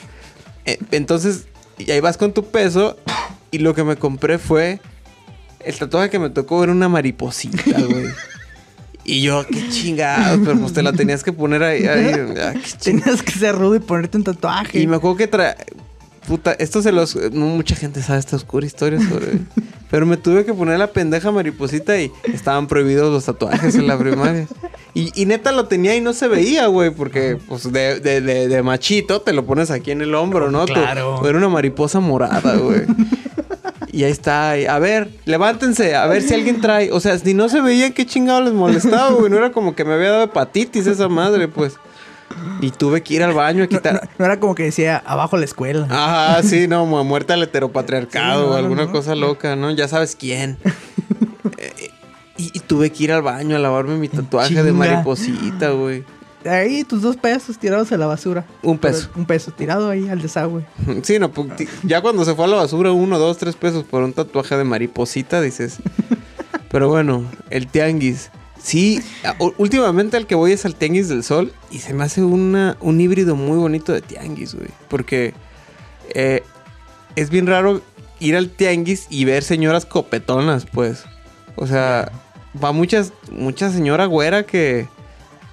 [0.65, 1.47] Eh, entonces,
[1.79, 2.95] y ahí vas con tu peso.
[3.49, 4.79] Y lo que me compré fue.
[5.63, 8.07] El tatuaje que me tocó era una mariposita, güey.
[9.05, 11.85] Y yo, qué chingados, pero pues te la tenías que poner ahí.
[11.87, 12.53] ahí, ah.
[12.83, 14.79] Tenías que ser rudo y ponerte un tatuaje.
[14.79, 15.55] Y me acuerdo que trae.
[16.27, 17.15] Puta, esto se los.
[17.31, 19.39] No mucha gente sabe esta oscura historia sobre.
[19.89, 23.97] pero me tuve que poner la pendeja mariposita y estaban prohibidos los tatuajes en la
[23.97, 24.47] primaria.
[24.93, 28.47] Y, y neta lo tenía y no se veía, güey, porque pues de, de, de-
[28.47, 30.65] de machito te lo pones aquí en el hombro, ¿no?
[30.65, 31.27] Claro.
[31.27, 32.81] era una mariposa morada, güey.
[33.99, 34.57] Y ahí está.
[34.57, 36.89] y, a ver, levántense, a ver si alguien trae.
[36.93, 39.29] O sea, si no se veía, qué chingado les molestaba, güey.
[39.29, 41.75] No era como que me había dado hepatitis esa madre, pues.
[42.61, 43.95] Y tuve que ir al baño a quitar.
[43.95, 45.85] no- no era como que decía abajo la escuela.
[45.89, 49.69] Ajá, sí, no, mu- muerte al heteropatriarcado Sí, no, o alguna cosa loca, ¿no?
[49.71, 50.57] Ya sabes quién.
[51.57, 51.89] Eh,
[52.37, 56.05] y, y tuve que ir al baño a lavarme mi tatuaje de mariposita, güey.
[56.45, 58.45] Ahí tus dos pesos tirados a la basura.
[58.63, 59.09] Un peso.
[59.15, 60.63] Un peso tirado ahí al desagüe.
[61.03, 63.83] Sí, no, pu- ti- ya cuando se fue a la basura, uno, dos, tres pesos
[63.83, 65.77] por un tatuaje de mariposita, dices.
[66.71, 68.29] Pero bueno, el tianguis.
[68.61, 69.01] Sí,
[69.57, 72.99] últimamente al que voy es al tianguis del sol y se me hace una, un
[72.99, 74.67] híbrido muy bonito de tianguis, güey.
[74.89, 75.33] Porque
[76.13, 76.43] eh,
[77.15, 77.81] es bien raro
[78.19, 81.03] ir al tianguis y ver señoras copetonas, pues.
[81.55, 82.11] O sea,
[82.61, 84.87] va muchas, mucha señora güera que,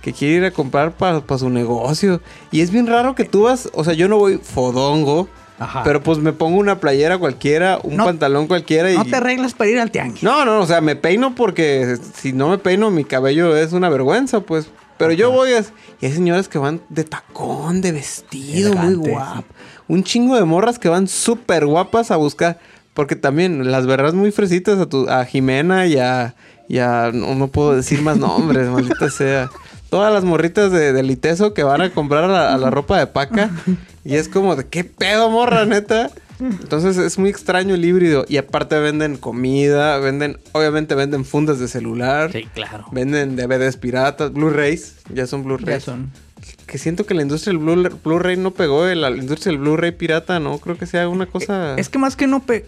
[0.07, 2.21] que quiere ir a comprar para su negocio.
[2.53, 5.83] Y es bien raro que tú vas, o sea, yo no voy fodongo, Ajá.
[5.83, 8.97] pero pues me pongo una playera cualquiera, un No- pantalón cualquiera y...
[8.97, 10.23] No te arreglas para ir al tianguis.
[10.23, 13.89] No, no, o sea, me peino porque si no me peino mi cabello es una
[13.89, 14.69] vergüenza, pues.
[14.97, 15.65] Pero yo voy a...
[16.01, 19.45] Y hay señoras que van de tacón, de vestido, muy Elegante, guap.
[19.89, 22.61] Un chingo de morras que van súper guapas a buscar.
[22.95, 26.37] Porque también las verás muy fresitas a, tu, a Jimena y a...
[26.69, 29.51] y a- no, no puedo decir más nombres, maldita sea.
[29.91, 32.99] Todas las morritas de, del Iteso que van a comprar a la, a la ropa
[32.99, 33.51] de paca.
[34.05, 36.11] Y es como de, ¿qué pedo, morra, neta?
[36.39, 38.25] Entonces es muy extraño el híbrido.
[38.29, 42.87] Y aparte venden comida, venden, obviamente venden fundas de celular, Sí, claro.
[42.93, 45.83] venden DVDs piratas, Blu-rays, ya son Ya Blu-rays.
[45.83, 46.13] son.
[46.67, 49.91] Que siento que la industria del Blu- Blu-ray no pegó, eh, la industria del Blu-ray
[49.91, 51.75] pirata no creo que sea una cosa...
[51.77, 52.45] Es que más que no...
[52.45, 52.65] pe-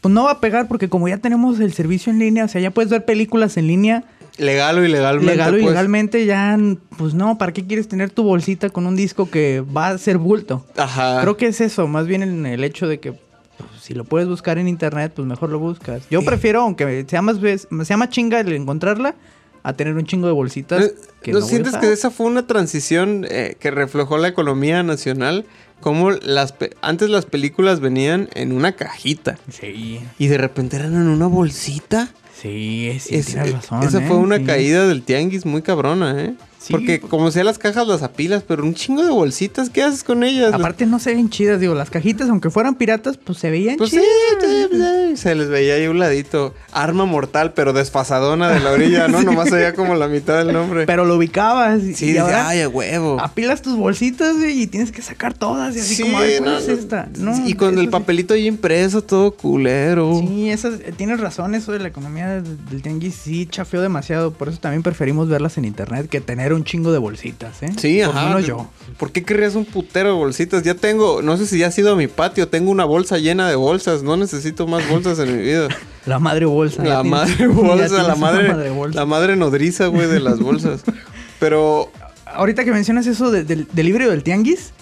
[0.00, 2.62] Pues no va a pegar porque como ya tenemos el servicio en línea, o sea,
[2.62, 4.04] ya puedes ver películas en línea,
[4.38, 5.32] Legal o ilegalmente.
[5.32, 5.62] legal o pues.
[5.62, 6.58] ilegalmente, ya,
[6.96, 10.18] pues no, ¿para qué quieres tener tu bolsita con un disco que va a ser
[10.18, 10.64] bulto?
[10.76, 11.20] Ajá.
[11.20, 14.28] Creo que es eso, más bien en el hecho de que pues, si lo puedes
[14.28, 16.08] buscar en internet, pues mejor lo buscas.
[16.10, 17.36] Yo prefiero, aunque sea más,
[17.84, 19.14] sea más chinga el encontrarla,
[19.62, 20.80] a tener un chingo de bolsitas.
[20.80, 25.46] ¿No, que ¿no sientes que esa fue una transición eh, que reflejó la economía nacional?
[25.80, 31.08] Como las antes las películas venían en una cajita Sí, y de repente eran en
[31.08, 32.14] una bolsita.
[32.42, 33.82] Sí, sí, Es- tienes razón.
[33.84, 34.06] esa ¿eh?
[34.08, 34.44] fue una Sí.
[34.44, 36.34] caída del tianguis muy cabrona, ¿eh?
[36.62, 39.82] Sí, Porque pues- como sea las cajas las apilas, pero un chingo de bolsitas, ¿qué
[39.82, 40.52] haces con ellas?
[40.54, 43.90] Aparte no se ven chidas, digo, las cajitas, aunque fueran piratas, pues se veían Pues
[43.90, 44.04] chidas.
[44.40, 46.54] sí, pues, sí, se les veía ahí un ladito.
[46.72, 49.22] Arma mortal, pero desfasadona de la orilla, ¿no?
[49.22, 50.86] Nomás veía como la mitad del nombre.
[50.86, 51.82] Pero lo ubicabas.
[51.82, 53.18] y- sí, y ahora ay, a huevo.
[53.20, 55.74] apilas tus bolsitas güey, y tienes que sacar todas.
[55.76, 57.08] Y así como, ay, ¿cuál no, es esta?
[57.18, 60.18] No, y con el papelito ahí impreso, todo culero.
[60.20, 64.32] Sí, eso, es- tienes razón, eso de la economía del, del tianguis sí chafeó demasiado.
[64.32, 67.70] Por eso también preferimos verlas en internet que tener un chingo de bolsitas, ¿eh?
[67.78, 68.28] Sí, Por ajá.
[68.28, 68.68] menos yo.
[68.98, 70.62] ¿Por qué querrías un putero de bolsitas?
[70.62, 73.48] Ya tengo, no sé si ya has ido a mi patio, tengo una bolsa llena
[73.48, 74.02] de bolsas.
[74.02, 75.68] No necesito más bolsas en mi vida.
[76.06, 76.82] La madre bolsa.
[76.84, 78.98] La madre bolsa, la madre, bolsa.
[78.98, 80.82] la madre nodriza, güey, de las bolsas.
[81.38, 81.90] Pero,
[82.26, 84.72] Ahorita que mencionas eso de- del, del híbrido del tianguis,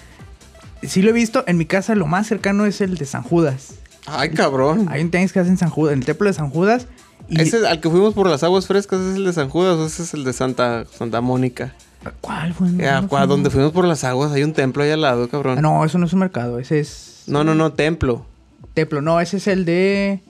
[0.83, 1.44] sí lo he visto.
[1.46, 3.74] En mi casa lo más cercano es el de San Judas.
[4.06, 4.87] ay, cabrón.
[4.90, 6.87] Hay un tianguis que hace en San Judas, en el templo de San Judas.
[7.31, 9.87] Y, Ese al que fuimos por las aguas frescas es el de San Judas o
[9.87, 11.73] ese es el de Santa, Santa Mónica.
[12.21, 12.69] ¿Cuál fue?
[12.71, 15.61] No, no donde fuimos por las aguas hay un templo ahí al lado, cabrón.
[15.62, 18.27] No, eso no es un mercado, ese es No, no, no, templo.
[18.75, 19.01] templo.
[19.03, 20.21] No, ese es el de...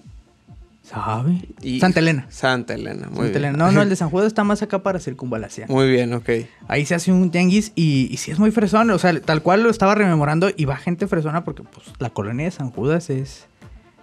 [0.83, 1.43] ¿Sabe?
[1.63, 2.27] Y- Santa Elena.
[2.31, 3.37] Santa Elena, muy Santa bien.
[3.37, 3.59] Elena.
[3.59, 5.69] No, no, el de San Judas está más acá para circunvalación.
[5.71, 6.29] Muy bien, ok.
[6.67, 8.91] Ahí se hace un tianguis y, y sí es muy fresón.
[8.91, 12.47] O sea, tal cual lo estaba rememorando y va gente fresona porque pues la colonia
[12.47, 13.47] de San Judas es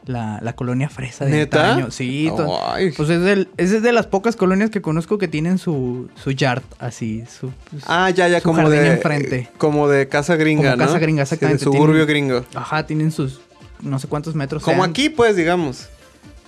[0.08, 1.72] la, la colonia fresa de ¿Neta?
[1.74, 1.91] antaño.
[1.91, 2.30] Sí,
[2.65, 2.91] Ay.
[2.96, 6.63] pues es, del- es de las pocas colonias que conozco que tienen su, su yard
[6.80, 7.52] así, su...
[7.70, 8.93] pues, Ah, ya, ya, su como jardín de.
[8.93, 9.50] enfrente.
[9.58, 10.86] Como de casa gringa, Como ¿no?
[10.88, 11.65] casa gringa, Sí, exactamente.
[11.65, 12.46] de suburbio Tienen- gringo.
[12.56, 13.41] Ajá, tienen sus
[13.82, 14.63] no sé cuántos metros.
[14.63, 14.89] Como sean.
[14.89, 15.88] aquí, pues, digamos.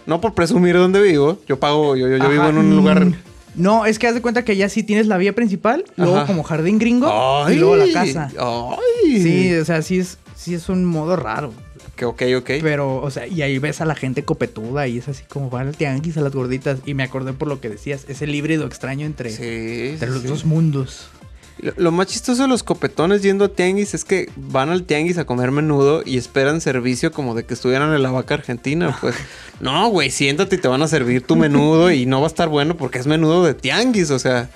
[0.05, 1.39] No por presumir dónde vivo.
[1.47, 3.07] Yo pago, yo, yo, yo vivo en un mm, lugar.
[3.55, 6.25] No, es que haz de cuenta que ya sí tienes la vía principal, luego Ajá.
[6.27, 8.31] como jardín gringo y luego la casa.
[8.39, 9.21] Ay.
[9.21, 11.53] Sí, o sea, sí es, sí es un modo raro.
[11.95, 12.49] Que ok, ok.
[12.61, 15.67] Pero, o sea, y ahí ves a la gente copetuda y es así como van
[15.67, 16.79] al tianguis a las gorditas.
[16.85, 19.89] Y me acordé por lo que decías, es el híbrido extraño entre, Sí.
[19.93, 20.27] entre sí, los sí.
[20.29, 21.09] dos mundos.
[21.61, 25.17] Lo, lo más chistoso de los copetones yendo a tianguis es que van al tianguis
[25.17, 28.97] a comer menudo y esperan servicio como de que estuvieran en la vaca argentina.
[29.01, 29.15] Pues
[29.59, 32.47] no, güey, siéntate y te van a servir tu menudo y no va a estar
[32.47, 34.09] bueno porque es menudo de tianguis.
[34.11, 34.49] O sea,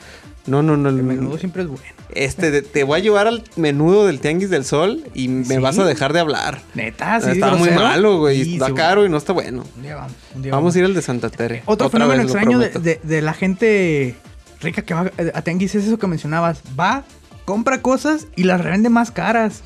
[0.45, 0.89] no, no, no.
[0.89, 1.83] El menudo siempre es bueno.
[2.15, 5.57] Este, te voy a llevar al menudo del tianguis del sol y me ¿Sí?
[5.57, 6.61] vas a dejar de hablar.
[6.75, 7.31] Neta, sí.
[7.31, 8.43] está muy malo, güey.
[8.43, 9.63] Sí, está sí, caro y no está bueno.
[9.77, 10.13] Un día vamos.
[10.35, 11.63] un día Vamos a ir al de Santa Tere.
[11.65, 12.79] Otro Otra fenómeno extraño de, prometo.
[12.79, 14.15] de- de la gente
[14.61, 16.61] rica que va a tianguis es eso que mencionabas.
[16.79, 17.03] Va,
[17.45, 19.61] compra cosas y las revende más caras.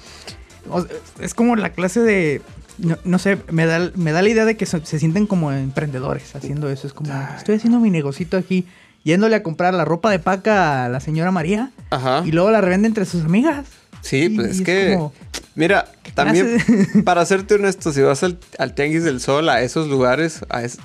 [0.70, 0.90] O sea,
[1.22, 2.42] es como la clase de...
[2.78, 5.52] No, no sé, me da, me da la idea de que se, se sienten como
[5.52, 6.86] emprendedores haciendo eso.
[6.88, 8.68] Es como, estoy haciendo mi negocito aquí,
[9.08, 12.24] yéndole a comprar la ropa de paca a la señora María Ajá.
[12.26, 13.65] y luego la revende entre sus amigas.
[14.02, 14.93] Sí, Y- pues es es que.
[14.96, 15.13] como-
[15.56, 16.58] Mira, también,
[17.06, 20.78] para serte honesto, si vas al, al Tianguis del Sol, a esos lugares, a es-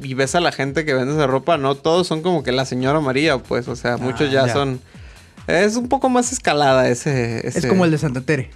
[0.00, 2.64] y ves a la gente que vende esa ropa, no todos son como que la
[2.66, 4.52] señora María, pues, o sea, muchos ya, Ah, ya.
[4.52, 4.80] son.
[5.48, 7.46] Es un poco más escalada ese.
[7.46, 8.50] Es como el de Santa Tere.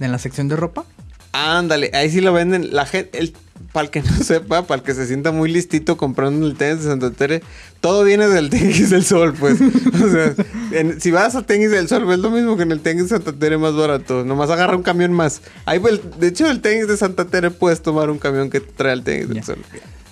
[0.00, 0.84] En la sección de ropa.
[1.32, 2.74] Ándale, ahí sí lo venden.
[2.74, 3.34] La gente, el
[3.72, 6.84] para el que no sepa, para el que se sienta muy listito comprando el tenis
[6.84, 7.42] de Santa Tere,
[7.80, 9.58] todo viene del tenis del sol, pues.
[9.60, 10.34] o sea,
[10.72, 13.08] en- si vas a tenis del sol, es lo mismo que en el tenis de
[13.10, 14.24] Santa Tere más barato.
[14.24, 15.42] Nomás agarra un camión más.
[15.64, 15.80] Ahí,
[16.18, 19.28] de hecho, el tenis de Santa Tere puedes tomar un camión que trae el tenis
[19.28, 19.58] del sol.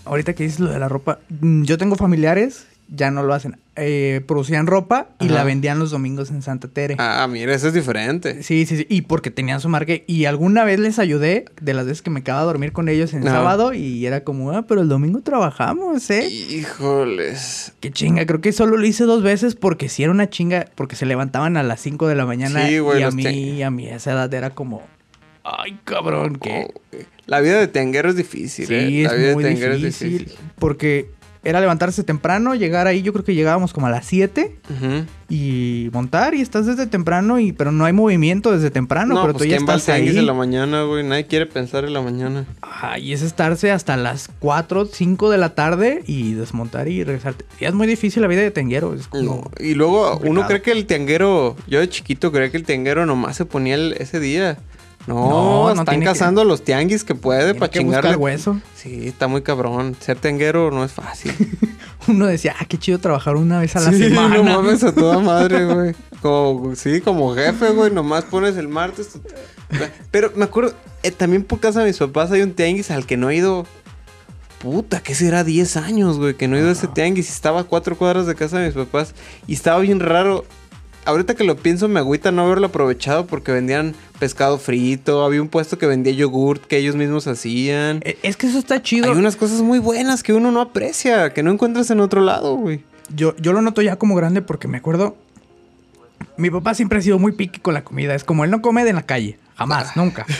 [0.05, 3.59] Ahorita que dices lo de la ropa, mm, yo tengo familiares, ya no lo hacen.
[3.77, 5.35] Eh, producían ropa y Ajá.
[5.35, 6.95] la vendían los domingos en Santa Tere.
[6.99, 8.43] Ah, mira, eso es diferente.
[8.45, 8.87] Sí, sí, sí.
[8.89, 9.95] Y porque tenían su marca.
[10.07, 13.13] Y alguna vez les ayudé, de las veces que me quedaba a dormir con ellos
[13.15, 13.73] en sábado.
[13.75, 16.29] Y era como, ah, pero el domingo trabajamos, ¿eh?
[16.31, 17.73] Híjoles.
[17.81, 18.27] Qué chinga.
[18.27, 20.67] Creo que solo lo hice dos veces porque sí era una chinga.
[20.75, 22.67] Porque se levantaban a las 5 de la mañana.
[22.69, 24.83] Sí, güey, y a mí, te- a mí a esa edad era como,
[25.43, 26.69] ay, cabrón, ¿qué?
[26.73, 29.03] Oh, La vida de tenguero es difícil, Sí, ¿eh?
[29.05, 30.39] es La vida muy de tenguero difícil, es difícil.
[30.59, 31.11] Porque
[31.45, 35.05] era levantarse temprano, llegar ahí, yo creo que llegábamos como a las 7 Ujú.
[35.29, 39.33] y montar y estás desde temprano y pero no hay movimiento desde temprano, No, pero
[39.35, 40.09] pues tú ya ¿quién va al estás ahí.
[40.09, 41.05] en la mañana, güey?
[41.05, 42.45] Nadie quiere pensar en la mañana.
[42.63, 47.45] Ajá, y es estarse hasta las 4, 5 de la tarde y desmontar y regresarte.
[47.61, 49.51] Y es muy difícil la vida de tenguero, es como No.
[49.65, 53.37] Y luego uno cree que el tianguero, yo de chiquito creía que el tianguero nomás
[53.37, 54.59] se ponía el- ese día.
[55.07, 58.17] No, No, no están tiene que- cazando los tianguis que puede para chingarle.
[58.17, 58.59] hueso.
[58.75, 59.95] Sí, está muy cabrón.
[60.01, 61.33] Ser tenguero no es fácil.
[62.09, 64.37] Uno decía, ah, qué chido trabajar una vez a la sí, semana.
[64.37, 65.95] no mames a toda madre, güey.
[66.23, 67.91] Como, sí, como jefe, güey.
[67.93, 69.19] Nomás pones el martes.
[70.11, 73.17] Pero me acuerdo, eh, también por casa de mis papás hay un tianguis al que
[73.17, 73.67] no he ido.
[74.61, 75.45] Puta, ¿qué será?
[75.45, 77.29] 10 años, güey, que no he ido a ese tianguis.
[77.29, 79.15] Estaba a cuatro cuadras de casa de mis papás.
[79.47, 80.47] Y estaba bien raro.
[81.05, 85.25] Ahorita que lo pienso, me agüita no haberlo aprovechado porque vendían pescado frito.
[85.25, 88.01] Había un puesto que vendía yogurt que ellos mismos hacían.
[88.05, 89.13] Eh, Es que eso está chido.
[89.13, 92.55] Hay unas cosas muy buenas que uno no aprecia, que no encuentras en otro lado,
[92.57, 92.83] güey.
[93.15, 95.17] Yo, yo lo noto ya como grande porque me acuerdo.
[96.37, 98.15] Mi papá siempre ha sido muy piqui con la comida.
[98.15, 99.39] Es como él no come de la calle.
[99.51, 99.55] Ah.
[99.59, 100.27] Jamás, nunca.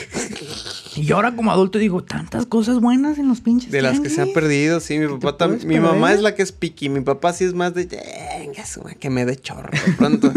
[0.97, 3.69] Y ahora como adulto digo, tantas cosas buenas en los pinches.
[3.69, 4.33] De las que se han tianguis".
[4.33, 5.67] perdido, sí, mi papá también.
[5.67, 7.85] Mi mamá es la que es piqui, mi papá sí es más de
[8.47, 8.63] "Venga,
[8.99, 10.31] que me dé chorro pronto.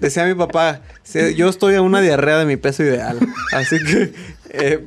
[0.00, 3.18] Decía mi papá, "Sí, yo estoy a una diarrea de mi peso ideal.
[3.52, 4.12] Así que
[4.54, 4.84] eh,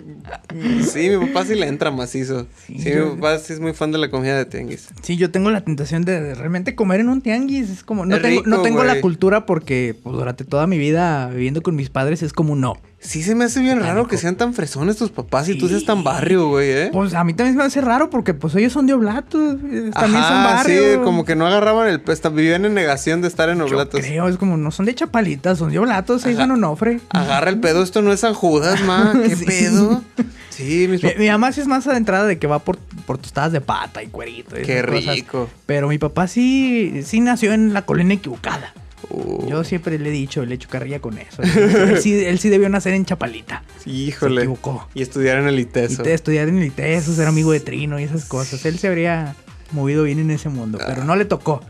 [0.82, 2.48] sí, mi papá sí le entra macizo.
[2.68, 4.90] Sí, Sí, yo- mi papá sí es muy fan de la comida de tianguis.
[5.02, 7.70] Sí, yo tengo la tentación de, de realmente comer en un tianguis.
[7.70, 10.78] Es como, no Es tengo, no rico, tengo la cultura porque pues, durante toda mi
[10.78, 12.78] vida viviendo con mis padres es como no.
[13.00, 15.86] Sí se me hace bien raro que sean tan fresones tus papás y tú seas
[15.86, 16.90] tan barrio, güey, ¿eh?
[16.92, 19.58] Pues a mí también se me hace raro porque pues ellos son de Oblatos.
[19.72, 20.94] eh, También son Ajá, barrio.
[20.96, 22.02] sí, como que no agarraban el...
[22.02, 24.02] Pues, vivían en negación de estar en Yo oblatos.
[24.02, 26.42] creo, es como, no son de Chapalitas, son de Oblatos, ahí Ajá.
[26.44, 27.00] San Onofre.
[27.10, 29.14] Agarra el pedo, esto no es San Judas, ma.
[29.28, 29.46] ¿Qué Sí.
[29.46, 30.02] pedo?
[30.50, 31.20] Sí, mis Mi, papás.
[31.20, 34.08] mi mamá sí es más adentrada de que va por, por tostadas de pata y
[34.08, 34.58] cuerito.
[34.60, 35.16] y Qué cosas.
[35.16, 35.50] rico.
[35.66, 38.74] Pero mi papá sí, sí nació en la colina equivocada.
[39.10, 41.42] Uh, Yo siempre le he dicho, le echo carrilla con eso.
[41.44, 43.64] él, sí, él sí debió nacer en Chapalita.
[43.86, 44.36] híjole.
[44.42, 44.88] Se equivocó.
[44.96, 46.04] Y estudiar en el Y ITESO.
[46.04, 48.66] te- estudiar en el ITESO, ser amigo de Trino y esas cosas.
[48.66, 49.36] Él se habría
[49.72, 51.06] movido bien en ese mundo, pero Ah.
[51.06, 51.62] no le tocó.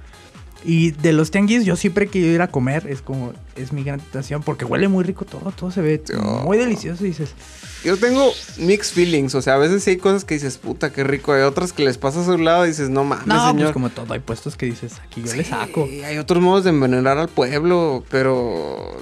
[0.67, 3.99] Y de los tianguis, yo siempre que ir a comer, es como, es mi gran
[3.99, 6.39] tentación, porque huele muy rico todo, todo se ve Oh.
[6.43, 7.36] muy delicioso y dices,
[7.84, 9.36] Yo tengo mixed feelings.
[9.36, 11.34] O sea, a veces sí hay cosas que dices, puta, qué rico.
[11.34, 13.63] Hay otras que les pasas a un lado y dices, no mames, no, señor.
[13.67, 15.88] pues como todo, hay puestos que dices, aquí yo le saco.
[16.04, 18.97] Hay otros modos de envenenar al pueblo, pero.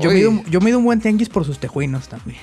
[0.00, 2.40] Yo Ay, mido, yo mido un buen tianguis por sus tejuinos también.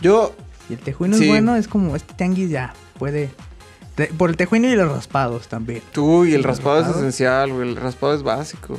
[0.00, 0.34] Yo.
[0.68, 1.24] Si el tejuino Sí.
[1.24, 3.30] es bueno, es como este tianguis ya puede.
[3.98, 5.82] Te- por el tejuino y los raspados también.
[5.92, 7.68] Tú y el ¿El raspado es esencial, güey.
[7.68, 8.78] El raspado es básico.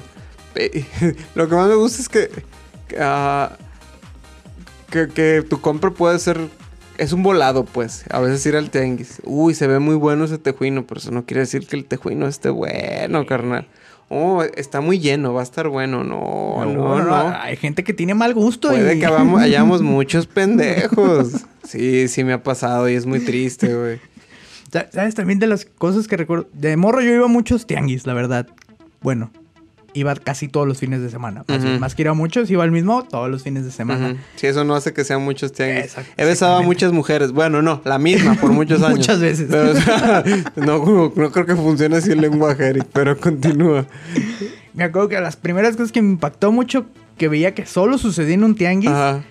[0.56, 0.86] Eh,
[1.36, 2.30] Lo que más me gusta es que.
[2.88, 3.52] que, ah,
[4.90, 6.40] que, que tu compra puede ser.
[6.98, 8.06] Es un volado, pues.
[8.10, 9.22] A veces ir al tianguis.
[9.26, 12.26] Uy, se ve muy bueno ese tejuino, pero eso no quiere decir que el tejuino
[12.28, 13.68] esté bueno, carnal.
[14.12, 16.04] Oh, está muy lleno, va a estar bueno.
[16.04, 17.34] No, no, no.
[17.42, 18.70] Hay gente que tiene mal gusto.
[18.70, 19.00] Puede y...
[19.00, 19.06] que
[19.40, 21.46] hayamos muchos pendejos.
[21.64, 24.00] Sí, sí me ha pasado y es muy triste, güey.
[24.72, 25.16] Sa- ¿Sabes?
[25.16, 26.48] También de las cosas que recuerdo.
[26.54, 28.48] De morro yo iba a muchos tianguis, la verdad.
[29.02, 29.32] Bueno,
[29.94, 31.44] iba casi todos los fines de semana.
[31.80, 34.10] Más, que ir a muchos, iba al mismo todos los fines de semana.
[34.10, 34.18] Ujú.
[34.36, 35.96] Sí, eso no hace que sean muchos tianguis.
[35.98, 37.32] Exact- He besado a muchas mujeres.
[37.32, 39.00] Bueno, no, la misma por muchos años.
[39.00, 39.48] Muchas veces.
[39.50, 40.24] Pero, o sea,
[40.58, 43.86] no, no, no creo que funcione así el lenguaje, Eric, pero continúa.
[44.74, 46.86] Me acuerdo que las primeras cosas que me impactó mucho,
[47.18, 49.24] que veía que solo sucedía en un tianguis, Ajá.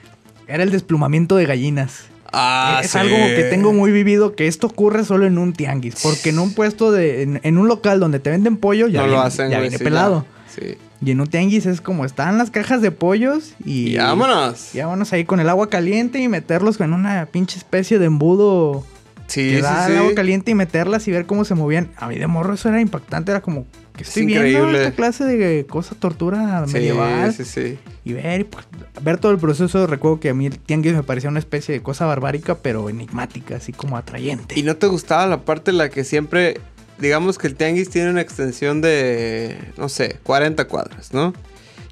[0.48, 2.04] era el desplumamiento de gallinas.
[2.38, 2.98] Ah, es sí.
[2.98, 5.96] algo que tengo muy vivido, que esto ocurre solo en un tianguis.
[6.02, 7.22] Porque en un puesto de.
[7.22, 9.68] En, en un local donde te venden pollo, ya no viene, lo hacen, ya güey.
[9.68, 10.24] viene sí, pelado.
[10.24, 10.52] ya.
[10.54, 10.78] Sí.
[11.00, 13.90] Y en un tianguis es como están las cajas de pollos y.
[13.90, 14.74] Y vámonos.
[14.74, 18.84] Y vámonos ahí con el agua caliente y meterlos en una pinche especie de embudo
[19.28, 21.90] Sí, que da el agua caliente y meterlas y ver cómo se movían.
[21.96, 23.66] A mí de morro eso era impactante, era como,
[23.98, 27.32] porque estoy Es viendo esta clase de cosa, tortura Sí, medieval.
[27.32, 27.78] sí, sí.
[28.04, 28.66] Y ver, pues,
[29.02, 31.82] ver todo el proceso, recuerdo que a mí el tianguis me parecía una especie de
[31.82, 34.58] cosa barbárica, pero enigmática, así como atrayente.
[34.58, 36.60] ¿Y no te gustaba la parte en la que siempre,
[36.98, 41.34] digamos que el tianguis tiene una extensión de, no sé, 40 cuadras, ¿no?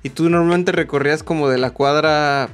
[0.02, 2.48] Y tú normalmente recorrías como de la cuadra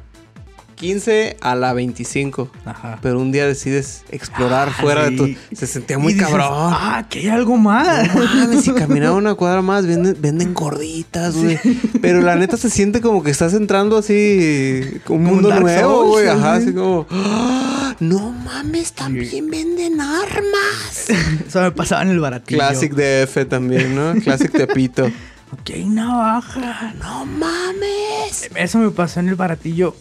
[0.82, 2.50] 15 a la 25.
[2.64, 2.98] Ajá.
[3.00, 5.10] Pero un día decides explorar Ah, fuera sí.
[5.10, 5.56] de tu...
[5.56, 6.48] Se sentía muy Y dices, cabrón.
[6.50, 8.12] Ah, que hay algo más.
[8.14, 11.58] No mames, si caminaba una cuadra más, venden, venden gorditas, güey.
[12.00, 15.00] Pero la neta se siente como que estás entrando así...
[15.08, 16.26] Un mundo Dark nuevo, güey.
[16.26, 16.64] Ajá, sí.
[16.64, 17.06] así como...
[17.10, 17.94] ¡Ah!
[18.00, 21.06] No mames, también venden armas.
[21.46, 22.58] Eso me pasaba en el baratillo.
[22.58, 24.14] Classic DF también, ¿no?
[24.20, 25.08] Classic Tepito.
[25.52, 26.94] Ok, navaja.
[26.98, 28.48] ¡No mames!
[28.54, 29.94] Eso me pasó en el baratillo.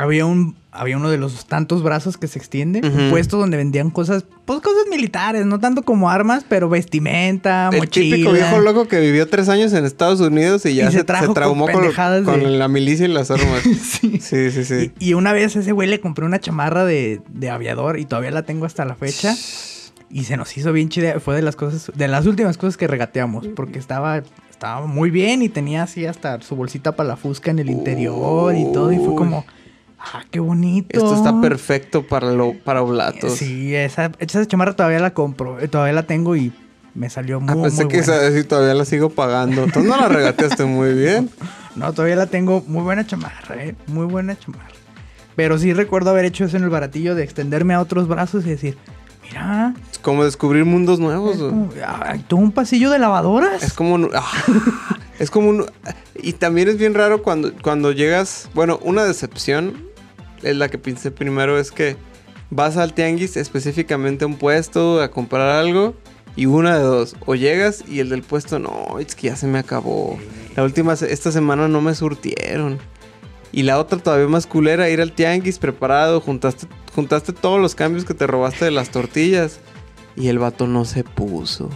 [0.00, 3.10] Había un había uno de los tantos brazos que se extienden, un Ujú.
[3.10, 8.16] puesto donde vendían cosas, pues cosas militares, no tanto como armas, pero vestimenta, El mochila.
[8.16, 11.04] típico viejo loco que vivió tres años en Estados Unidos y ya Y se, se
[11.04, 13.62] con traumó con, pendejadas con de- la milicia y las armas.
[13.62, 14.20] sí.
[14.20, 14.92] Sí, sí, sí.
[15.00, 18.04] Y, y una vez a ese güey le compré una chamarra de, de aviador y
[18.04, 19.34] todavía la tengo hasta la fecha.
[20.12, 21.18] Y se nos hizo bien chida.
[21.20, 23.46] Fue de las cosas, de las últimas cosas que regateamos.
[23.54, 27.58] Porque estaba, estaba muy bien y tenía así hasta su bolsita para la fusca en
[27.60, 28.90] el interior y todo.
[28.92, 29.44] Y fue como,
[30.00, 30.98] ah, qué bonito.
[30.98, 33.34] Esto está perfecto para, lo, para oblatos.
[33.36, 35.60] Sí, esa, esa chamarra todavía la compro.
[35.60, 36.52] eh, Todavía la tengo y
[36.94, 38.16] me salió muy, Ah, pensé muy que buena.
[38.26, 39.66] esa sí todavía la sigo pagando.
[39.72, 41.30] Tú no la regateaste muy bien.
[41.76, 42.62] No, todavía la tengo.
[42.66, 43.74] Muy buena chamarra, ¿eh?
[43.86, 44.66] Muy buena chamarra.
[45.36, 48.50] Pero sí recuerdo haber hecho eso en el baratillo de extenderme a otros brazos y
[48.50, 48.76] decir,
[49.22, 51.36] mira, Es como descubrir mundos nuevos.
[51.38, 51.70] como,
[52.28, 53.62] todo un pasillo de lavadoras.
[53.62, 53.94] Es como...
[53.94, 54.26] un- ah,
[55.18, 55.66] es como un...
[56.22, 58.50] Y también es bien raro cuando, cuando llegas...
[58.54, 59.74] Bueno, una decepción
[60.42, 61.96] la que pensé primero es que
[62.50, 65.94] vas al tianguis específicamente a un puesto a comprar algo
[66.36, 67.16] y una de dos.
[67.26, 70.18] O llegas y el del puesto no, es que ya se me acabó.
[70.56, 72.78] La última, esta semana no me surtieron.
[73.52, 78.04] Y la otra todavía más culera, ir al tianguis preparado, juntaste, juntaste todos los cambios
[78.04, 79.60] que te robaste de las tortillas.
[80.16, 81.70] Y el vato no se puso.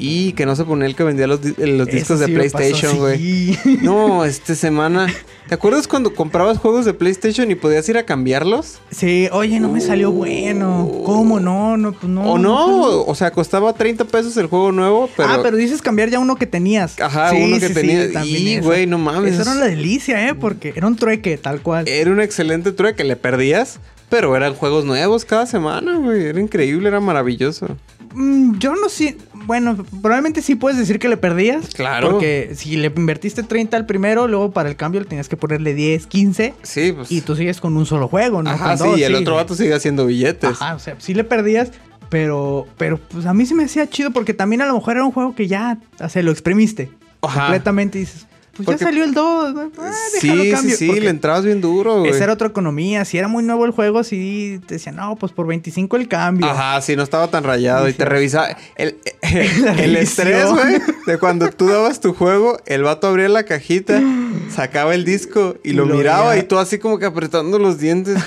[0.00, 2.98] Y que no se ponía el que vendía los, los Eso discos de sí PlayStation,
[2.98, 3.18] güey.
[3.18, 3.58] sí.
[3.82, 5.06] No, esta semana.
[5.48, 8.78] ¿Te acuerdas cuando comprabas juegos de PlayStation y podías ir a cambiarlos?
[8.90, 10.88] Sí, oye, no me salió bueno.
[11.04, 11.76] ¿Cómo no?
[11.76, 12.22] No, pues no.
[12.32, 13.02] ¿O no?
[13.02, 15.28] O sea, costaba 30 pesos el juego nuevo, pero.
[15.30, 17.00] ah, pero dices cambiar ya uno que tenías.
[17.00, 19.32] Ajá, Sí, uno que sí, tenía- sí, también y, güey, no mames.
[19.34, 20.34] Eso era una delicia, ¿eh?
[20.34, 21.88] Porque era un trueque, tal cual.
[21.88, 23.80] Era un excelente trueque que le perdías,
[24.10, 26.26] pero eran juegos nuevos cada semana, güey.
[26.26, 27.68] Era increíble, era maravilloso.
[28.14, 29.16] Mm, yo no sé.
[29.32, 31.68] Bueno, probablemente sí puedes decir que le perdías.
[31.74, 32.10] Claro.
[32.10, 35.74] Porque si le invertiste 30 al primero, luego para el cambio le tenías que ponerle
[35.74, 36.54] 10, 15.
[36.62, 37.10] Sí, pues.
[37.10, 38.50] Y tú sigues con un solo juego, ¿no?
[38.50, 40.50] Ajá, Con sí, dos, y el otro vato sigue haciendo billetes.
[40.50, 41.70] Ajá, o sea, sí le perdías.
[42.08, 45.04] Pero, pero pues a mí sí me hacía chido porque también a lo mejor era
[45.04, 46.90] un juego que ya o sea, lo exprimiste
[47.20, 47.40] Ajá.
[47.42, 48.26] completamente y dices,
[48.58, 49.54] pues Porque- ya salió el 2.
[49.78, 52.10] Ah, sí, sí, sí, Porque le entrabas bien duro, güey.
[52.10, 53.04] Esa era otra economía.
[53.04, 56.50] Si era muy nuevo el juego, sí te decían, no, pues por 25 el cambio.
[56.50, 58.48] Ajá, sí, no estaba tan rayado y te revisaba.
[58.74, 64.02] El, el estrés, güey, de cuando tú dabas tu juego, el vato abría la cajita,
[64.50, 68.18] sacaba el disco y, lo, lo miraba y tú así como que apretando los dientes.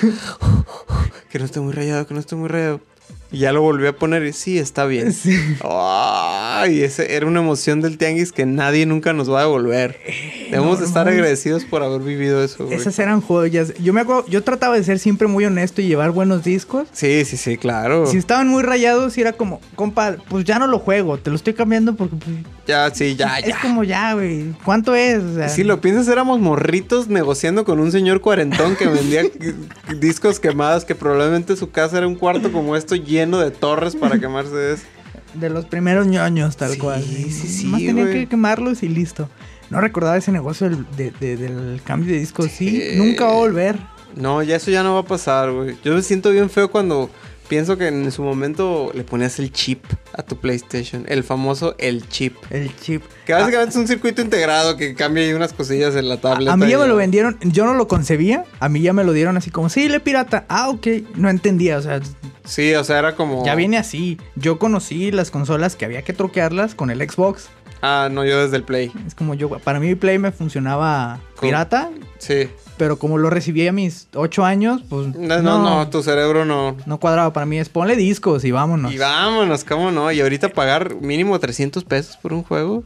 [1.30, 2.80] que no esté muy rayado, que no esté muy rayado.
[3.34, 5.14] Y ya lo volví a poner y sí, está bien.
[5.22, 5.38] Sí.
[5.64, 9.98] Ay, ese era una emoción del tianguis que nadie nunca nos va a devolver.
[10.50, 11.16] Debemos de estar Eh, no.
[11.18, 12.78] agradecidos por haber vivido eso, güey.
[12.78, 13.74] Esas eran joyas.
[13.82, 16.88] Yo me acuerdo, yo trataba de ser siempre muy honesto y llevar buenos discos.
[16.92, 18.06] Sí, sí, sí, claro.
[18.08, 21.54] Si estaban muy rayados, era como, compa, pues ya no lo juego, te lo estoy
[21.54, 22.36] cambiando porque pues,
[22.68, 23.62] Ya, sí, ya, es ya.
[23.62, 24.54] como ya, güey.
[24.66, 25.24] ¿Cuánto es?
[25.24, 29.24] O sea, Si lo piensas, éramos morritos negociando con un señor cuarentón que vendía
[30.00, 34.20] discos quemados, que probablemente su casa era un cuarto como esto lleno de torres para
[34.20, 34.84] quemarse de eso.
[35.34, 37.04] De los primeros ñoños, tal Sí, cual.
[37.04, 39.30] sí, sí, Más tenían que quemarlos y listo.
[39.70, 42.48] No recordaba ese negocio del, de- de- del cambio de discos.
[42.52, 42.98] Sí, Sí.
[42.98, 43.78] nunca va a volver.
[44.16, 45.78] No, ya eso ya no va a pasar, güey.
[45.86, 47.10] Yo me siento bien feo cuando
[47.52, 49.84] pienso que en su momento le ponías el chip
[50.14, 51.04] a tu PlayStation.
[51.10, 52.38] El famoso el chip.
[52.50, 53.04] El chip.
[53.26, 56.54] Que básicamente es un circuito integrado que cambia ahí unas cosillas en la tableta.
[56.54, 59.12] A mí ya me lo vendieron, yo no lo concebía, a mí ya me lo
[59.12, 60.46] dieron así como, sí, le pirata.
[60.48, 62.00] Ah, ok, no entendía, o sea,
[62.46, 63.46] Sí, o sea, era como...
[63.46, 64.18] ya viene así.
[64.38, 67.50] Yo conocí las consolas que había que troquearlas con el Xbox.
[67.82, 68.94] Ah, no, yo desde el Play.
[69.06, 72.48] Es como yo, para mí Play me funcionaba pirata, Sí.
[72.82, 76.76] Pero como lo recibí a mis 8 años, pues No, no, no, tu cerebro no.
[76.88, 77.60] no cuadraba para mí.
[77.60, 78.92] Es ponle discos y vámonos.
[78.92, 80.12] Y vámonos, ¿cómo no?
[80.12, 82.84] Y ahorita pagar mínimo 300 pesos por un juego.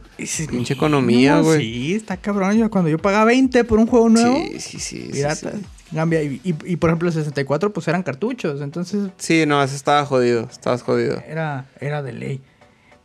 [0.50, 1.60] Pinche economía, güey.
[1.60, 2.58] Sí, está cabrón.
[2.58, 5.00] Yo, cuando yo pagaba 20 por un juego nuevo, Sí, sí, sí.
[5.06, 6.22] sí, pirata, Sí, cambia.
[6.22, 10.04] Y, y- y, por ejemplo, el 64 pues eran cartuchos, entonces Sí, no, eso estaba
[10.04, 10.46] jodido.
[10.52, 11.22] Estabas jodido.
[11.26, 12.40] era, era de ley.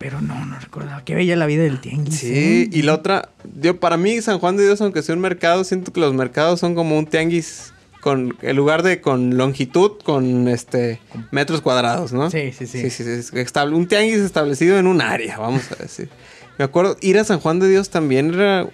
[0.02, 1.06] Pero no, no recordaba.
[1.06, 2.16] Qué bella la vida del tianguis.
[2.20, 2.70] Sí, ¿eh?
[2.72, 3.30] y la otra,
[3.62, 6.60] yo, para mí San Juan de Dios, aunque sea un mercado, siento que los mercados
[6.60, 7.72] son como un tianguis
[8.02, 11.00] con el lugar de con longitud, con este
[11.30, 12.32] metros cuadrados, ¿no?
[12.32, 12.82] Sí, sí, sí.
[12.82, 16.10] Sí, sí, sí, es estable- un tianguis establecido en un área, vamos a decir.
[16.58, 18.68] Me acuerdo, ir a San Juan de Dios también era...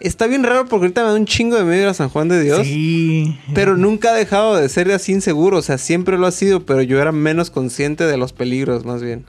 [0.00, 2.28] Está bien raro porque ahorita me da un chingo de miedo ir a San Juan
[2.28, 2.64] de Dios.
[2.64, 3.36] Sí.
[3.52, 5.56] Pero nunca ha dejado de ser así inseguro.
[5.58, 9.02] O sea, siempre lo ha sido, pero yo era menos consciente de los peligros, más
[9.02, 9.24] bien.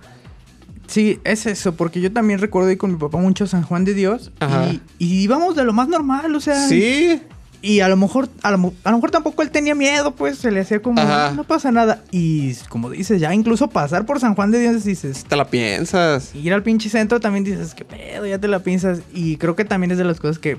[0.90, 3.86] Sí, es eso, porque yo también recuerdo ir con mi papá mucho a San Juan
[3.86, 4.32] de Dios.
[4.72, 6.68] Y, y íbamos de lo más normal, o sea.
[6.68, 7.22] Sí.
[7.62, 10.38] Y a lo mejor, a lo, mo- a lo mejor tampoco él tenía miedo, pues
[10.38, 11.34] se le hacía como, Ajá.
[11.36, 12.02] no pasa nada.
[12.10, 16.34] Y como dices, ya incluso pasar por San Juan de Dios dices, Te la piensas.
[16.34, 19.02] ir al pinche centro también dices, qué pedo, ya te la piensas.
[19.14, 20.58] Y creo que también es de las cosas que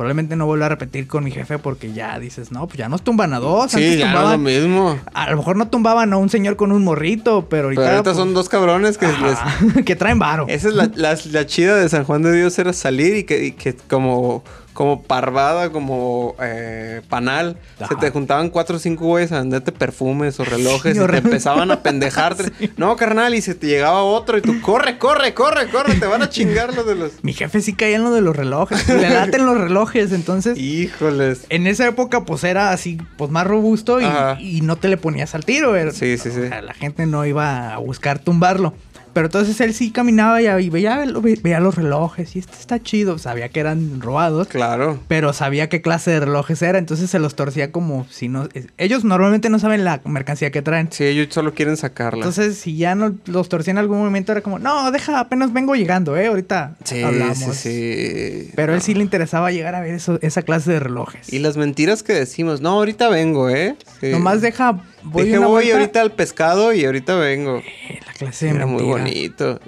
[0.00, 3.02] probablemente no vuelvo a repetir con mi jefe porque ya dices, no, pues ya nos
[3.02, 3.70] tumban a dos.
[3.72, 4.98] Sí, Antes ya no lo mismo.
[5.12, 8.10] a lo mejor no tumbaban a un señor con un morrito, pero ahorita, Pero ahorita
[8.12, 9.84] pues, son dos cabrones que les...
[9.84, 10.46] que traen varo.
[10.48, 13.44] Esa es la, la- la chida de San Juan de Dios, era salir y que,
[13.44, 14.42] y que como,
[14.80, 20.40] como parvada, como eh, panal, se te juntaban cuatro o cinco güeyes a venderte perfumes
[20.40, 22.50] o relojes Sí, y te empezaban a pendejarte.
[22.78, 26.22] No, carnal, y se te llegaba otro y tú, corre, corre, corre, corre, te van
[26.22, 27.12] a chingar los de los...
[27.22, 30.56] Mi jefe sí caía en lo de los relojes, le laten los relojes, entonces...
[30.56, 31.44] Híjoles.
[31.50, 34.06] En esa época, pues era así, pues más robusto y,
[34.38, 35.76] y no te le ponías al tiro.
[35.76, 36.40] era- Sí, sí, sí.
[36.40, 38.72] o sea, la gente no iba a buscar tumbarlo.
[39.12, 41.04] Pero entonces él sí caminaba y, veía,
[41.42, 43.18] veía los relojes y este está chido.
[43.18, 44.98] Sabía que eran robados, Claro.
[45.08, 46.78] pero sabía qué clase de relojes era.
[46.78, 48.48] Entonces se los torcía como si no.
[48.78, 50.88] Ellos normalmente no saben la mercancía que traen.
[50.90, 52.18] Sí, ellos solo quieren sacarla.
[52.18, 55.74] Entonces, si ya no los torcía en algún momento, era como, no, deja, apenas vengo
[55.74, 56.26] llegando, ¿eh?
[56.28, 57.38] Ahorita sí, hablamos.
[57.38, 58.50] sí, sí.
[58.54, 61.32] Pero a él sí le interesaba llegar a ver eso, esa clase de relojes.
[61.32, 63.76] Y las mentiras que decimos, no, ahorita vengo, ¿eh?
[64.00, 64.08] Sí.
[64.10, 65.74] Nomás deja, voy Dije, voy vuelta.
[65.74, 67.58] ahorita al pescado y ahorita vengo.
[67.58, 69.60] Eh, La clase de Era muy bonito.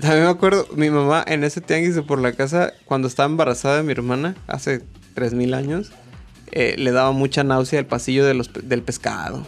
[0.00, 3.76] También me acuerdo, mi mamá en ese tianguis de por la casa, cuando estaba embarazada
[3.78, 4.82] de mi hermana, hace
[5.14, 5.92] 3000 años,
[6.52, 9.46] eh, le daba mucha náusea el pasillo de los del pescado.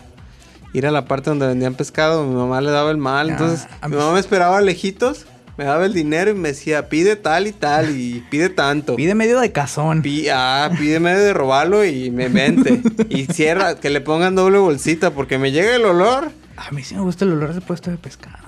[0.75, 3.29] Ir a la parte donde vendían pescado, mi mamá le daba el mal.
[3.31, 5.27] Entonces, mi mamá me esperaba lejitos,
[5.63, 8.97] me daba el dinero y me decía, pide tal y tal y pide tanto.
[8.97, 10.03] Pide medio de cazón.
[10.33, 12.83] Ah, pídeme de robarlo y me vente.
[13.09, 16.33] y cierra, que le pongan doble bolsita porque me llega el olor.
[16.57, 18.39] A mí sí me gusta el olor de puesto de pescado.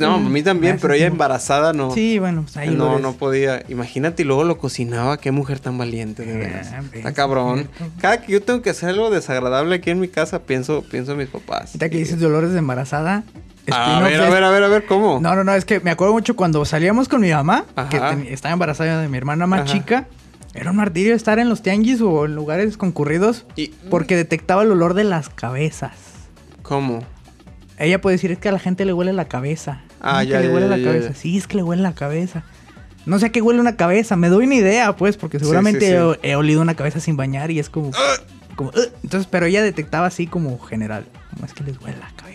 [0.00, 1.92] No, a mí también, pero ella embarazada no.
[1.92, 3.64] Sí, bueno, pues ahí no, no podía.
[3.68, 5.18] Imagínate, y luego lo cocinaba.
[5.18, 6.72] Qué mujer tan valiente, de veras.
[6.72, 7.68] ves, Está cabrón.
[8.00, 11.18] Cada que yo tengo que hacer algo desagradable aquí en mi casa, pienso, pienso en
[11.18, 11.68] mis papás.
[11.70, 13.24] Ahorita que dices de olores de embarazada.
[13.72, 15.20] A ver, a ver, a ver, a ver, ¿cómo?
[15.20, 18.26] No, no, no, es que me acuerdo mucho cuando salíamos con mi mamá, que ten-
[18.28, 19.72] estaba embarazada de mi hermana más Ajá.
[19.72, 20.06] chica.
[20.54, 24.70] Era un martirio estar en los tianguis o en lugares concurridos Y- porque detectaba el
[24.70, 25.92] olor de las cabezas.
[26.62, 27.04] ¿Cómo?
[27.78, 29.82] Ella puede decir, es que a la gente le huele la cabeza.
[30.00, 31.14] Ah, Es ya, que le ya, huele ya, la cabeza.
[31.14, 32.42] Sí, es que le huele la cabeza.
[33.06, 34.16] No sé a qué huele una cabeza.
[34.16, 36.18] Me doy una idea, pues, porque seguramente sí, sí.
[36.28, 37.90] He, olido una cabeza sin bañar y es como...
[38.56, 38.90] como "Ugh".
[39.04, 41.04] entonces, pero ella detectaba así como general.
[41.32, 42.27] Como es que les huele la cabeza.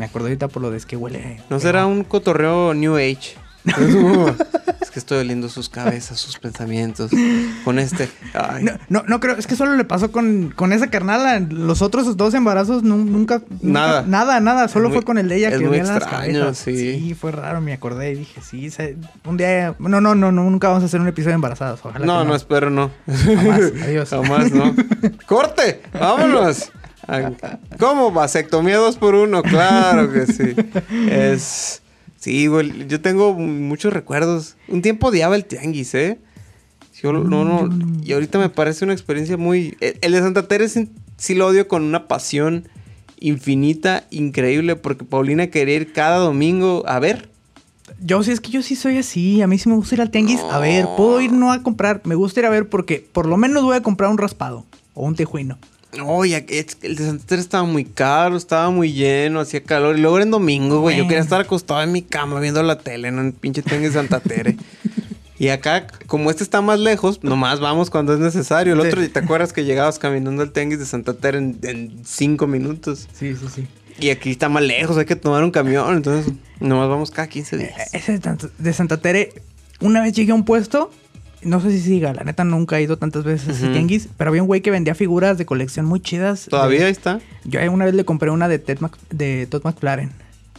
[0.00, 1.42] Me acuerdo ahorita por lo de es que huele...
[1.50, 3.36] ¿No será un cotorreo New Age?
[4.80, 7.10] Es que estoy oliendo sus cabezas, sus pensamientos.
[7.64, 8.08] Con este.
[8.32, 8.64] Ay.
[8.64, 11.38] No, no, no creo, es que solo le pasó con, con esa carnala.
[11.38, 14.04] Los otros dos embarazos nu- nunca, nunca- Nada.
[14.06, 14.68] Nada, nada.
[14.68, 16.56] Solo fue con el de ella que olía las cabezas.
[16.58, 17.14] sí.
[17.20, 18.96] fue raro, me acordé y dije, sí, se-
[19.26, 19.74] un día.
[19.78, 21.78] No, no, no, no, nunca vamos a hacer un episodio de embarazadas.
[21.84, 22.06] Ojalá.
[22.06, 22.90] No, que no, espero no.
[23.06, 24.08] Jamás, adiós.
[24.10, 24.74] Jamás, no.
[25.26, 25.82] ¡Corte!
[25.92, 26.72] ¡Vámonos!
[27.78, 28.10] ¿Cómo?
[28.12, 30.54] Vasectomía dos por uno, claro que sí.
[31.10, 31.82] Es.
[32.18, 32.86] Sí, güey.
[32.86, 34.56] Yo tengo muchos recuerdos.
[34.68, 36.18] Un tiempo odiaba el tianguis, ¿eh?
[37.02, 37.68] Yo no, no.
[38.04, 39.76] Y ahorita me parece una experiencia muy.
[39.80, 40.84] El el de Santa Teresa
[41.16, 42.68] sí lo odio con una pasión
[43.20, 47.30] infinita, increíble, porque Paulina quería ir cada domingo a ver.
[48.00, 49.42] Yo sí, es que yo sí soy así.
[49.42, 50.40] A mí sí me gusta ir al tianguis.
[50.50, 52.02] A ver, puedo ir no a comprar.
[52.04, 55.04] Me gusta ir a ver porque por lo menos voy a comprar un raspado o
[55.04, 55.58] un tejuino.
[56.06, 56.44] Oye,
[56.82, 59.98] el de Santa Teresa estaba muy caro, estaba muy lleno, hacía calor.
[59.98, 60.96] Y luego era en domingo, güey.
[60.96, 63.94] Yo quería estar acostado en mi cama viendo la tele, en un pinche tengue de
[63.94, 64.56] Santa Tere.
[65.38, 68.74] Y acá, como este está más lejos, nomás vamos cuando es necesario.
[68.74, 68.86] El Sí.
[68.88, 73.08] otro, ¿te acuerdas que llegabas caminando al tenguis de Santa Tere en, en cinco minutos?
[73.18, 73.66] Sí, sí, sí.
[73.98, 75.96] Y aquí está más lejos, hay que tomar un camión.
[75.96, 77.94] Entonces, nomás vamos cada 15 Eh, días.
[77.94, 78.20] Ese
[78.58, 79.32] de Santa Tere,
[79.80, 80.90] una vez llegué a un puesto,
[81.42, 84.28] no sé si siga, la neta nunca he ido tantas veces a ese tianguis, pero
[84.30, 86.46] había un güey que vendía figuras de colección muy chidas.
[86.50, 87.20] ¿Todavía ahí De- está?
[87.44, 90.10] yo una vez le compré una de Ted Mac- de Todd McFarlane,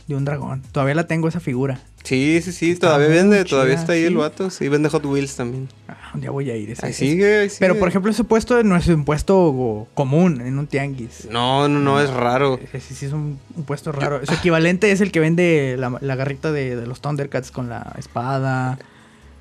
[0.07, 0.61] de un dragón.
[0.71, 1.79] Todavía la tengo esa figura.
[2.03, 4.49] Sí, sí, sí, Está todavía vende, todavía está ahí el vato.
[4.49, 5.69] Sí, vende Hot Wheels también.
[5.88, 6.71] Ah, un día voy a ir.
[6.71, 7.59] ese- Ahí sigue, ahí sigue.
[7.59, 11.27] Pero, por ejemplo, ese puesto no es un puesto común en un tianguis.
[11.29, 12.59] No, no, no, es raro.
[12.63, 14.19] Ese sí, sí es un, un puesto raro.
[14.25, 17.93] Su equivalente es el que vende la, la garrita de, de los Thundercats con la
[17.99, 18.79] espada,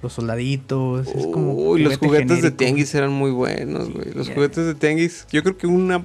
[0.02, 1.06] los soldaditos.
[1.08, 4.12] Es como Uy, los juguete juguetes de tianguis eran muy buenos, güey.
[4.14, 6.02] Los juguetes de tianguis, yo creo que una-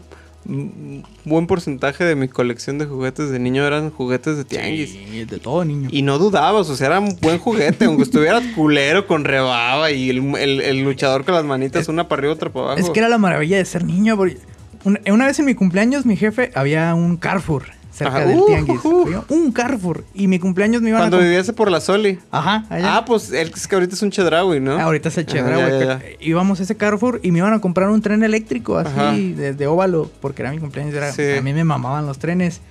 [0.48, 4.92] un buen porcentaje de mi colección de juguetes de niño eran juguetes de tianguis.
[4.92, 5.90] Sí, de todo niño.
[5.92, 10.12] Y no dudabas, o sea, era un buen juguete, aunque estuviera culero con rebaba y
[10.12, 12.80] el, el- el luchador con las manitas, una para arriba, otra para abajo.
[12.80, 14.16] Es que era la maravilla de ser niño.
[14.18, 14.38] porque
[14.84, 17.64] Una, una vez en mi cumpleaños, mi jefe había un Carrefour
[17.96, 18.26] cerca Ajá.
[18.26, 18.84] del Uh, tianguis.
[18.84, 19.02] uh.
[19.06, 20.04] Había un Carrefour.
[20.14, 21.20] Y mi cumpleaños me iban Cuando a...
[21.22, 22.20] comp- vivías por la Soli.
[22.30, 22.98] Ajá, allá.
[22.98, 24.74] Ah, pues él es que ahorita es un chedraui, ¿no?
[24.78, 27.90] Ah, ahorita es el ya, pero Íbamos a ese Carrefour y me iban a comprar
[27.90, 29.12] un tren eléctrico así, Ajá.
[29.14, 30.94] de, de óvalo, porque era mi cumpleaños.
[30.94, 31.24] Era, Sí.
[31.38, 32.62] A mí me mamaban los trenes.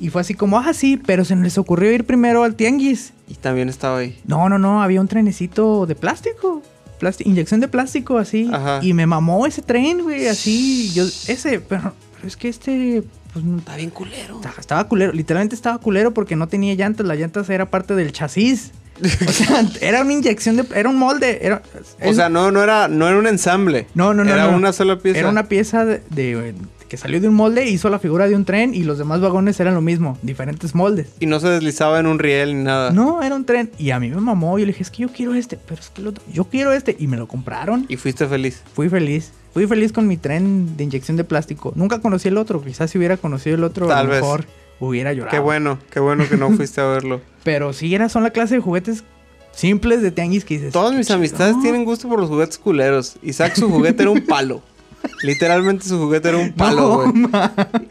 [0.00, 3.12] Y fue así como, ah, sí, pero se les ocurrió ir primero al tianguis.
[3.26, 4.18] Y también estaba ahí.
[4.26, 6.62] No, no, no, había un trenecito de plástico.
[7.24, 8.48] inyección de plástico así.
[8.52, 8.78] Ajá.
[8.80, 10.90] Y me mamó ese tren, güey, así.
[10.94, 13.02] Yo, ese, pero, pero es que este,
[13.40, 14.36] pues no- Está bien culero.
[14.36, 15.12] estaba- estaba culero.
[15.12, 17.06] Literalmente estaba culero porque no tenía llantas.
[17.06, 18.72] Las llantas era parte del chasis.
[19.26, 20.64] O sea, era una inyección de.
[20.74, 21.38] Era un molde.
[21.42, 21.62] Era,
[22.00, 23.86] O es- sea, no, no era, no era un ensamble.
[23.94, 24.32] no, no, no.
[24.32, 24.56] Era no.
[24.56, 25.18] una sola pieza.
[25.20, 26.54] Era una pieza de, de-
[26.88, 29.60] que salió de un molde, hizo la figura de un tren y los demás vagones
[29.60, 31.08] eran lo mismo, diferentes moldes.
[31.20, 32.92] Y no se deslizaba en un riel ni nada.
[32.92, 33.70] No, era un tren.
[33.78, 34.58] Y a mí me mamó.
[34.58, 36.72] Yo le dije, es que yo quiero este, pero es que el otro, yo quiero
[36.72, 36.96] este.
[36.98, 37.84] Y me lo compraron.
[37.90, 38.62] Y fuiste feliz.
[38.72, 39.32] Fui feliz.
[39.58, 41.72] Fui feliz con mi tren de inyección de plástico.
[41.74, 42.62] Nunca conocí el otro.
[42.62, 44.20] Quizás si hubiera conocido el otro, a Tal lo vez.
[44.20, 44.44] mejor
[44.78, 45.32] hubiera llorado.
[45.32, 47.20] Qué bueno, qué bueno que no fuiste a verlo.
[47.42, 49.02] Pero sí, era, son la clase de juguetes
[49.50, 50.72] simples de tianguis que dices.
[50.72, 51.16] Todas "Qué mis chido".
[51.16, 53.16] amistades tienen gusto por los juguetes culeros.
[53.20, 54.62] Isaac, su juguete era un palo.
[55.24, 57.12] Literalmente su juguete era un palo, güey.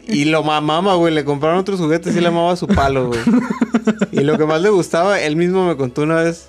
[0.08, 1.12] y lo mamaba, güey.
[1.12, 3.20] Le compraron otros juguetes y le amaba su palo, güey.
[4.12, 6.48] Y lo que más le gustaba, él mismo me contó una vez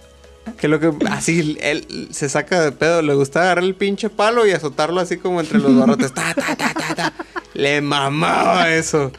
[0.58, 4.46] que lo que así él se saca de pedo, le gustaba agarrar el pinche palo
[4.48, 6.14] y azotarlo así como entre los barrotes.
[6.14, 7.14] Ta, ta, ta, ta, ta.
[7.54, 9.12] Le mamaba eso.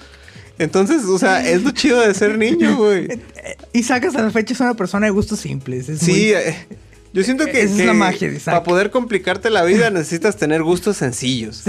[0.59, 3.09] Entonces, o sea, es lo chido de ser niño, güey.
[3.72, 5.89] Isaac hasta la fecha es una persona de gustos simples.
[5.89, 6.66] Es Sí, muy- eh,
[7.12, 8.55] yo siento que, Esa es la magia de Isaac.
[8.55, 11.62] para poder complicarte la vida necesitas tener gustos sencillos.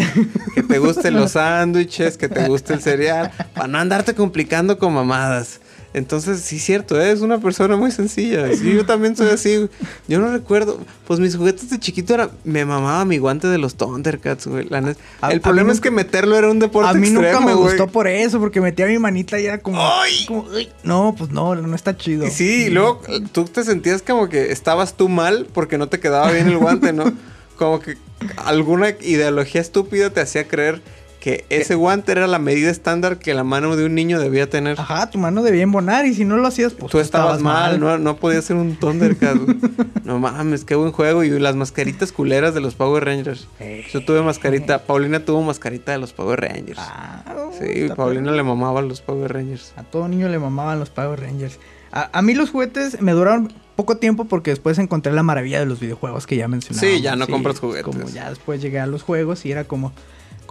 [0.53, 4.93] Que te gusten los sándwiches, que te guste el cereal, para no andarte complicando con
[4.93, 5.61] mamadas.
[5.93, 7.11] Entonces, sí, cierto, ¿eh?
[7.11, 8.47] es una persona muy sencilla.
[8.55, 9.67] Sí, yo también soy así.
[10.07, 10.79] Yo no recuerdo.
[11.05, 12.29] Pues mis juguetes de chiquito era.
[12.45, 14.67] Me mamaba mi guante de los Thundercats, güey.
[14.69, 15.01] la neta.
[15.19, 17.67] A- el problema es nunca- que meterlo era un deporte a mí nunca me güey.
[17.73, 19.81] gustó por eso, porque metía mi manita y era como.
[19.81, 20.25] ¡Ay!
[20.27, 20.69] como, "Ay".
[20.83, 22.25] No, pues no, no está chido.
[22.25, 23.01] Y sí, y luego
[23.33, 26.93] tú te sentías como que estabas tú mal porque no te quedaba bien el guante,
[26.93, 27.03] ¿no?
[27.57, 27.95] Como que
[28.37, 30.81] alguna ideología estúpida te hacía creer
[31.21, 34.79] que ese guante era la medida estándar que la mano de un niño debía tener.
[34.79, 37.99] Ajá, tu mano debía embonar y si no lo hacías, pues Tú estabas mal, no,
[37.99, 39.35] no podías ser un Thundercat.
[40.03, 41.23] no mames, qué buen juego.
[41.23, 43.47] Y las mascaritas culeras de los Power Rangers.
[43.59, 43.85] Eh.
[43.93, 46.79] Yo tuve mascarita, Paulina tuvo mascarita de los Power Rangers.
[46.81, 47.23] Ah,
[47.57, 49.73] sí, Paulina le mamaba los Power Rangers.
[49.77, 51.59] A todo niño le mamaban los Power Rangers.
[51.91, 55.67] A, a mí los juguetes me duraron poco tiempo porque después encontré la maravilla de
[55.67, 56.87] los videojuegos que ya mencionaba.
[56.87, 57.83] Sí, ya no compras juguetes.
[57.83, 59.91] Como ya después llegué a los juegos y era como,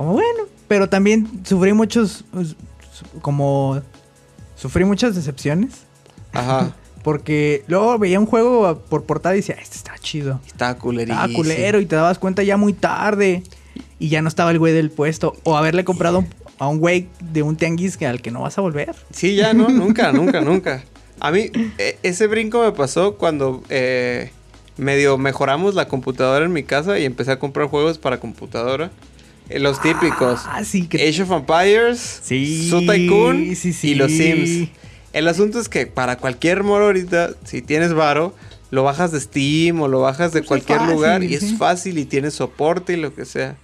[0.00, 0.44] como bueno.
[0.66, 2.56] Pero también sufrí muchos, pues,
[3.20, 3.82] como,
[4.56, 5.82] sufrí muchas decepciones.
[6.32, 6.74] Ajá.
[7.04, 10.40] Porque luego veía un juego por portada y decía, este está chido.
[10.46, 11.20] Estaba culerísimo.
[11.20, 13.42] Estaba culero y te dabas cuenta ya muy tarde.
[13.98, 15.34] Y ya no estaba el güey del puesto.
[15.42, 16.24] O haberle comprado
[16.58, 18.96] a un güey de un tianguis al que no vas a volver.
[19.10, 20.82] Sí, ya, no, nunca, nunca, nunca.
[21.20, 24.30] A mí, e- ese brinco me pasó cuando eh,
[24.78, 28.90] medio mejoramos la computadora en mi casa y empecé a comprar juegos para computadora.
[29.50, 30.40] Eh, los típicos.
[30.46, 33.90] Ah, sí, que Age of Empires, Sí, Zoo Tycoon sí, sí.
[33.90, 34.68] y los Sims.
[35.12, 38.34] El asunto es que para cualquier moro ahorita, si tienes varo,
[38.70, 41.98] lo bajas de Steam o lo bajas de Pues cualquier fácil, lugar y es fácil
[41.98, 43.56] y tienes soporte y lo que sea.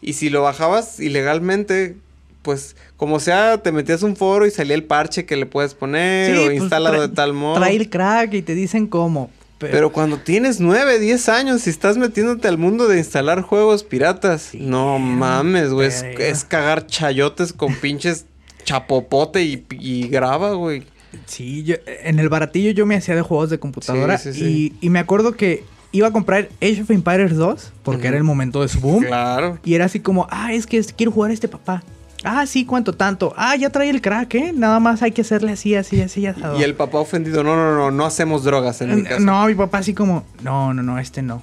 [0.00, 1.96] Y si lo bajabas ilegalmente,
[2.42, 6.36] pues como sea, te metías un foro y salía el parche que le puedes poner
[6.36, 7.56] Sí, o pues, de tal modo.
[7.56, 9.30] Trae el crack y te dicen cómo.
[9.68, 13.84] Pero, Pero cuando tienes 9, 10 años y estás metiéndote al mundo de instalar juegos
[13.84, 15.88] piratas, no mames, güey.
[15.88, 18.26] Es, cagar chayotes con pinches
[18.64, 20.84] chapopote y, y grava, güey.
[21.26, 24.18] sí, yo- en el baratillo yo me hacía de juegos de computadora.
[24.18, 24.74] Sí, sí, sí.
[24.80, 28.24] Y, y me acuerdo que iba a comprar Age of Empires 2 porque era el
[28.24, 29.04] momento de su boom.
[29.04, 29.58] Claro.
[29.64, 31.82] Y era así como, ah, es que quiero jugar a este papá.
[32.24, 33.32] Ah, sí, ¿cuánto tanto?
[33.36, 34.52] Ah, ya trae el crack, ¿eh?
[34.54, 36.58] Nada más hay que hacerle así, así, así, asado.
[36.58, 39.20] Y el papá ofendido, no, no, no, no hacemos drogas en mi casa.
[39.20, 41.42] No, mi papá así como, no, no, no, este no.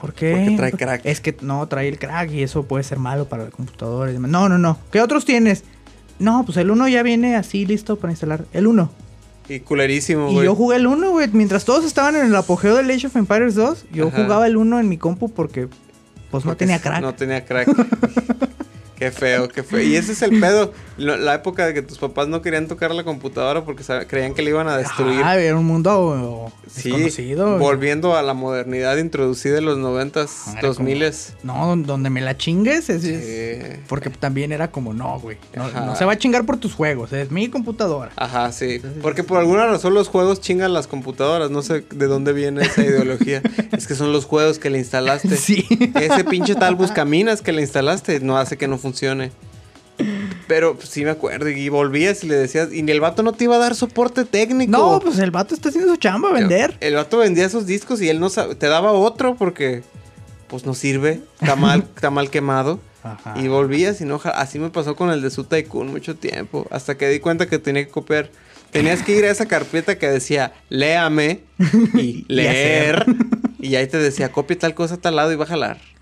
[0.00, 0.32] ¿Por qué?
[0.34, 1.00] Porque trae crack.
[1.06, 4.08] Es que no, trae el crack y eso puede ser malo para el computador.
[4.10, 4.30] y demás.
[4.30, 4.78] No, no, no.
[4.92, 5.64] ¿Qué otros tienes?
[6.18, 8.44] No, pues el 1 ya viene así listo para instalar.
[8.52, 8.90] El 1.
[9.48, 10.44] Y culerísimo, Y güey.
[10.46, 11.28] yo jugué el 1, güey.
[11.32, 14.22] Mientras todos estaban en el apogeo del Age of Empires 2, yo Ajá.
[14.22, 15.68] jugaba el 1 en mi compu porque
[16.30, 17.00] pues no tenía crack.
[17.00, 17.68] No tenía crack.
[18.96, 19.80] qué feo, qué feo.
[19.80, 20.72] Y ese es el pedo.
[20.96, 24.50] La época de que tus papás no querían tocar la computadora porque creían que le
[24.50, 25.20] iban a destruir.
[25.24, 27.58] Ah, era un mundo sí, desconocido.
[27.58, 31.34] volviendo a la modernidad introducida en los noventas, Ah, dos como- miles.
[31.42, 33.26] No, don- donde me la chingues es, es-
[33.76, 33.80] Sí.
[33.88, 35.36] Porque también era como, no, güey.
[35.54, 38.12] No se va a chingar por tus juegos, es mi computadora.
[38.16, 38.80] Ajá, sí.
[39.02, 41.50] Porque por alguna razón los juegos chingan las computadoras.
[41.50, 43.42] No sé de dónde viene esa ideología.
[43.76, 45.36] es que son los juegos que le instalaste.
[45.36, 45.66] Sí.
[46.00, 49.30] Ese pinche tal buscaminas que le instalaste no hace que no funcione.
[50.46, 51.48] Pero pues, sí me acuerdo.
[51.48, 52.72] Y volvías y le decías.
[52.72, 54.70] Y el vato no te iba a dar soporte técnico.
[54.70, 56.76] No, pues el vato está haciendo su chamba, vender.
[56.80, 59.82] El vato vendía esos discos y él no te daba otro porque
[60.48, 61.20] pues no sirve.
[61.40, 62.80] Está mal, está mal quemado.
[63.02, 63.34] Ajá.
[63.40, 66.66] Y volvías y no, así me pasó con el de su Tycoon mucho tiempo.
[66.70, 68.30] Hasta que di cuenta que tenía que copiar.
[68.72, 71.42] Tenías que ir a esa carpeta que decía, léame
[71.94, 73.06] y leer.
[73.58, 75.95] y ahí te decía, copia tal cosa a tal lado y va a jalar.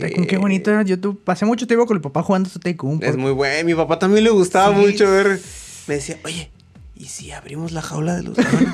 [0.00, 0.82] Tycoon, qué bonito era.
[0.82, 3.00] Yo tu- pasé mucho tiempo con el papá jugando su Tycoon.
[3.02, 3.64] Es muy bueno.
[3.66, 4.80] Mi papá también le gustaba Sí.
[4.86, 5.40] mucho ver.
[5.86, 6.50] Me decía, oye,
[6.94, 8.68] ¿y si abrimos la jaula de los leones?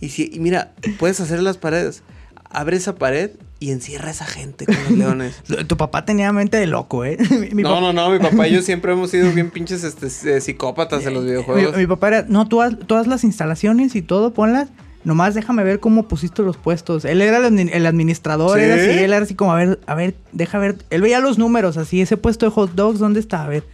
[0.00, 2.02] y si, y mira, puedes hacer las paredes.
[2.54, 5.36] Abre esa pared y encierra a esa gente con los leones.
[5.68, 7.16] Tu papá tenía mente de loco, ¿eh?
[7.52, 11.06] Mi, no, no, no, mi papá y yo siempre hemos sido bien pinches este, psicópatas
[11.06, 11.76] en los mi, videojuegos.
[11.76, 14.68] mi papá era, no, tú haz, tú haz las instalaciones y todo, ponlas.
[15.04, 17.04] Nomás déjame ver cómo pusiste los puestos.
[17.04, 18.64] Él era el, admi- el administrador, ¿Sí?
[18.64, 20.76] era así, él era así como, a ver, a ver, deja ver.
[20.90, 23.44] Él veía los números así, ese puesto de hot dogs, ¿dónde está?
[23.44, 23.64] A ver.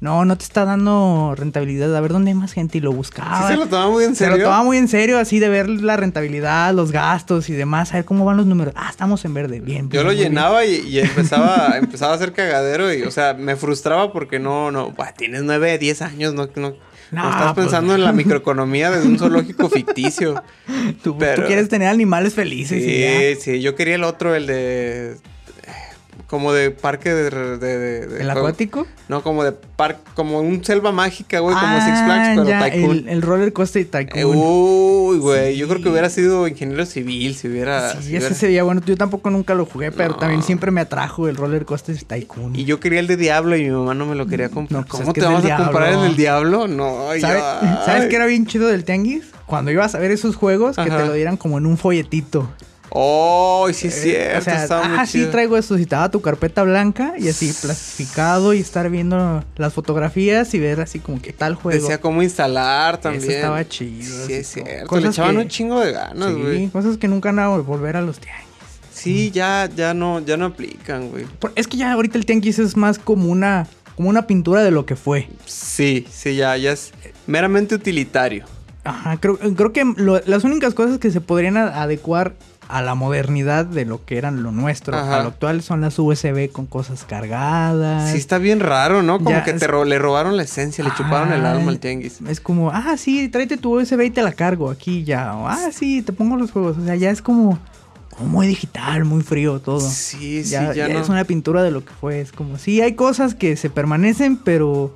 [0.00, 1.94] No, no te está dando rentabilidad.
[1.96, 3.42] A ver dónde hay más gente y lo buscaba.
[3.42, 4.36] ¿Sí se lo tomaba muy en Se serio.
[4.38, 7.96] lo tomaba muy en serio, así de ver la rentabilidad, los gastos y demás, a
[7.96, 8.72] ver cómo van los números.
[8.76, 9.90] Ah, estamos en verde, bien.
[9.90, 10.28] Yo lo bien.
[10.28, 14.70] llenaba y, y empezaba, empezaba a hacer cagadero y, o sea, me frustraba porque no,
[14.70, 16.74] no, buah, tienes 9, 10 años, no, no,
[17.10, 20.42] no estás pues- pensando en la microeconomía de un zoológico ficticio.
[21.02, 23.18] Tú, tú Pero- quieres tener animales felices y ya.
[23.40, 25.16] Sí, sí, yo quería el otro, el de.
[26.28, 27.30] Como de parque de.
[27.30, 28.86] de- de- de- ¿El acuático?
[29.08, 30.00] No, como de parque.
[30.14, 32.90] Como un selva mágica, güey, como Ah, Six Flags, pero ya, Tycoon.
[32.98, 34.18] El, el roller coaster y Tycoon.
[34.20, 37.92] Eh, uy, güey, yo creo que hubiera sido ingeniero civil si hubiera.
[37.92, 38.82] sí, si ese hubiera- sería bueno.
[38.84, 40.16] Yo tampoco nunca lo jugué, pero No.
[40.16, 42.54] también siempre me atrajo el roller coaster y Tycoon.
[42.54, 44.82] Y yo quería el de Diablo y mi mamá no me lo quería comprar.
[44.82, 46.02] No, pues ¿Cómo te del a comprar el Diablo.
[46.02, 46.68] del Diablo?
[46.68, 47.78] No, ay, ¿Sabes, ay.
[47.86, 49.24] ¿Sabes qué era bien chido del Tianguis?
[49.46, 52.50] Cuando ibas a ver esos juegos, que te lo dieran como en un folletito.
[52.90, 54.38] Oh, sí es Eh, cierto.
[54.38, 55.58] o sea, ah, sí, traigo
[55.88, 60.98] daba tu carpeta blanca y así plastificado y estar viendo las fotografías y ver así
[60.98, 61.80] como que tal juego.
[61.80, 63.22] Decía cómo instalar también.
[63.24, 64.26] Eso estaba chido.
[64.26, 64.98] Sí, es cierto.
[65.00, 66.64] Le echaban que- un chingo de ganas, güey.
[66.66, 68.46] Sí, cosas que nunca van a volver a los tianguis.
[68.92, 71.24] Sí, ya, ya no, ya no aplican, güey.
[71.54, 73.66] Es que ya ahorita el tianguis es más como una,
[73.96, 75.28] como una pintura de lo que fue.
[75.46, 76.92] Sí, sí, ya, ya es
[77.26, 78.44] meramente utilitario.
[78.84, 82.34] Ajá, creo, creo que lo- las únicas cosas que se podrían adecuar
[82.68, 85.16] a la modernidad de lo que eran lo nuestro, Ajá.
[85.20, 88.10] a lo actual son las USB con cosas cargadas.
[88.12, 89.18] Sí, está bien raro, ¿no?
[89.18, 91.78] Como Ya, que te ro- le robaron la esencia, le chuparon el Ah, alma al
[91.78, 92.20] tianguis.
[92.28, 95.34] Es como, ah, sí, tráete tu USB y te la cargo aquí ya.
[95.34, 96.76] O, ah, sí, te pongo los juegos.
[96.78, 97.58] O sea, ya es como,
[98.10, 99.80] como muy digital, muy frío todo.
[99.80, 101.00] Sí, sí, ya, ya, ya no.
[101.00, 102.20] es una pintura de lo que fue.
[102.20, 104.92] Es como, sí, hay cosas que se permanecen, pero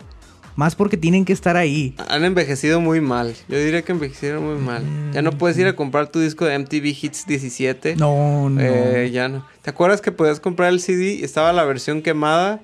[0.56, 1.94] más porque tienen que estar ahí.
[2.08, 3.34] Han envejecido muy mal.
[3.48, 4.82] Yo diría que envejecieron muy mal.
[5.12, 7.96] Ya no puedes ir a comprar tu disco de MTV Hits 17.
[7.96, 8.60] No, no.
[8.60, 9.46] Eh, ya no.
[9.62, 11.14] ¿Te acuerdas que podías comprar el CD?
[11.14, 12.60] y Estaba la versión quemada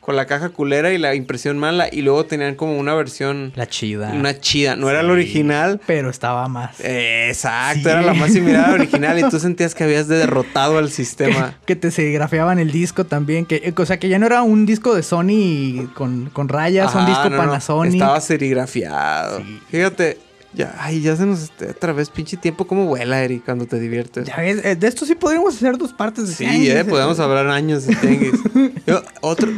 [0.00, 1.88] con la caja culera y la impresión mala.
[1.92, 4.10] Y luego tenían como una versión, La chida.
[4.12, 4.74] una chida.
[4.76, 5.80] No era la original.
[5.86, 6.80] Pero estaba más.
[6.80, 7.88] Eh, exacto, Sí.
[7.88, 9.18] era la más similar a la original.
[9.18, 11.54] Y tú sentías que habías derrotado al sistema.
[11.66, 13.46] que te serigrafiaban el disco también.
[13.46, 17.06] Que, o sea, que ya no era un disco de Sony con, con rayas, un
[17.06, 17.94] disco no, no, Panasonic.
[17.94, 19.38] Estaba serigrafiado.
[19.38, 19.60] Sí.
[19.70, 20.18] Fíjate,
[20.52, 24.26] ya, ay, ya se nos otra vez pinche tiempo como vuela, Eric, cuando te diviertes.
[24.26, 27.18] Ya ves, eh, de esto sí podríamos hacer dos partes de Sí, tianguis, eh, podemos
[27.20, 28.32] hablar años de tianguis.
[28.86, 29.50] Yo, otro,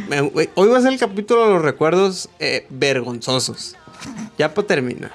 [0.55, 3.75] hoy va a ser el capítulo de los recuerdos eh, vergonzosos.
[4.37, 5.11] Ya para terminar.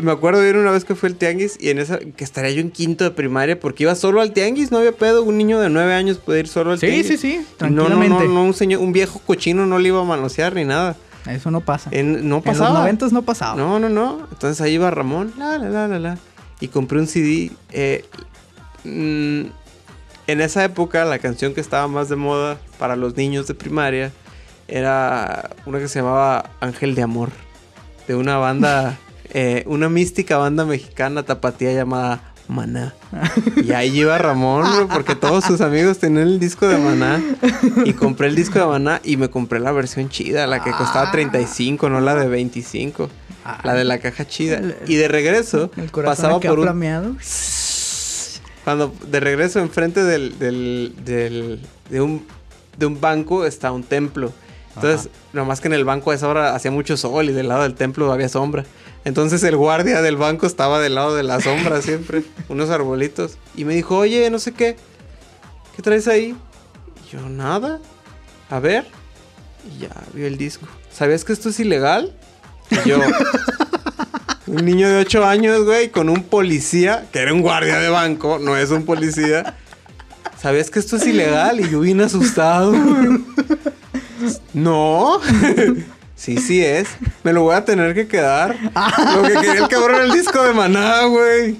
[0.00, 2.50] Me acuerdo de ir una vez que fue el tianguis y en esa que estaría
[2.52, 5.58] yo en quinto de primaria porque iba solo al tianguis, no había pedo, un niño
[5.60, 7.06] de nueve años puede ir solo al Sí, tianguis.
[7.08, 7.56] sí, sí, Y No, no,
[7.86, 8.24] tranquilamente.
[8.28, 10.96] no, no, un señor, un viejo cochino no le iba a manosear ni nada.
[11.26, 11.90] Eso no pasa.
[11.92, 12.70] En- no En pasaba.
[12.70, 13.56] los noventas no pasaba.
[13.56, 14.26] No, no, no.
[14.30, 16.18] Entonces ahí iba Ramón, la, la, la, la, la.
[16.60, 17.50] Y compré un CD.
[17.72, 18.04] eh,
[18.84, 19.46] mm,
[20.26, 24.10] en esa época, la canción que estaba más de moda para los niños de primaria
[24.68, 27.30] era una que se llamaba Ángel de Amor.
[28.08, 28.96] De una banda,
[29.34, 32.94] eh, una mística banda mexicana tapatía llamada Maná.
[33.64, 37.22] Y ahí iba Ramón, porque todos sus amigos tenían el disco de Maná.
[37.84, 41.10] Y compré el disco de Maná y me compré la versión chida, la que costaba
[41.10, 43.08] 35, no la de 25.
[43.62, 44.60] La de la caja chida.
[44.86, 47.14] Y de regreso, El pasaba por un, flameado.
[48.64, 52.24] cuando de regreso enfrente del, del, del- de, un,
[52.78, 54.32] de un banco está un templo.
[54.76, 57.62] Entonces, nomás que en el banco a esa hora hacía mucho sol y del lado
[57.62, 58.64] del templo había sombra.
[59.04, 63.36] Entonces el guardia del banco estaba del lado de la sombra siempre, unos arbolitos.
[63.56, 64.76] Y me dijo, oye, no sé qué,
[65.76, 66.34] ¿qué traes ahí?
[67.04, 67.80] Y yo, nada.
[68.50, 68.86] A ver.
[69.64, 70.66] Y ya vio el disco.
[70.92, 72.12] ¿Sabías que esto es ilegal?
[72.70, 72.98] Y yo,
[74.46, 78.38] un niño de 8 años, güey, con un policía, que era un guardia de banco,
[78.38, 79.56] no es un policía.
[80.40, 81.60] ¿Sabías que esto es ilegal?
[81.60, 83.24] Y yo vine asustado, güey.
[84.52, 85.20] No.
[86.16, 86.86] Sí, sí es.
[87.24, 88.56] Me lo voy a tener que quedar.
[89.16, 91.56] Lo que quería el cabrón era el disco de maná, güey.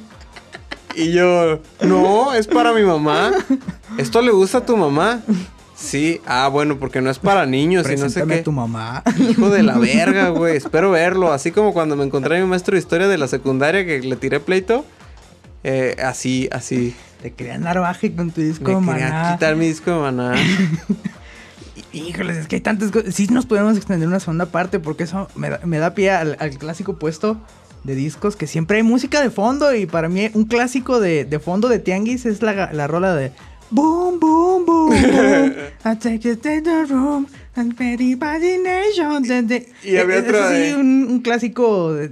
[0.94, 3.32] Y yo, no, es para mi mamá.
[3.98, 5.20] ¿Esto le gusta a tu mamá?
[5.74, 8.38] Sí, ah, bueno, porque no es para niños y no sé qué.
[8.38, 9.02] tu mamá.
[9.18, 10.56] Hijo de la verga, güey.
[10.56, 11.32] Espero verlo.
[11.32, 14.14] Así como cuando me encontré a mi maestro de historia de la secundaria que le
[14.14, 14.84] tiré pleito.
[15.64, 16.94] Eh, así, así.
[17.22, 19.32] Te querían dar baje con tu disco, Me quería maná.
[19.32, 20.34] quitar mi disco de maná.
[21.94, 23.14] Híjoles, es que hay tantas cosas.
[23.14, 26.36] Sí nos podemos extender una segunda parte porque eso me da, me da pie al,
[26.40, 27.40] al clásico puesto
[27.84, 31.38] de discos que siempre hay música de fondo y para mí un clásico de, de
[31.38, 33.30] fondo de Tianguis es la, la rola de
[33.70, 35.52] Boom, boom, boom, boom.
[35.84, 37.26] I take you to the room
[39.84, 42.08] Y había es otra así, de- un, un clásico de,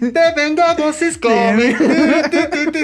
[0.00, 1.76] Te vengo dosis cómic.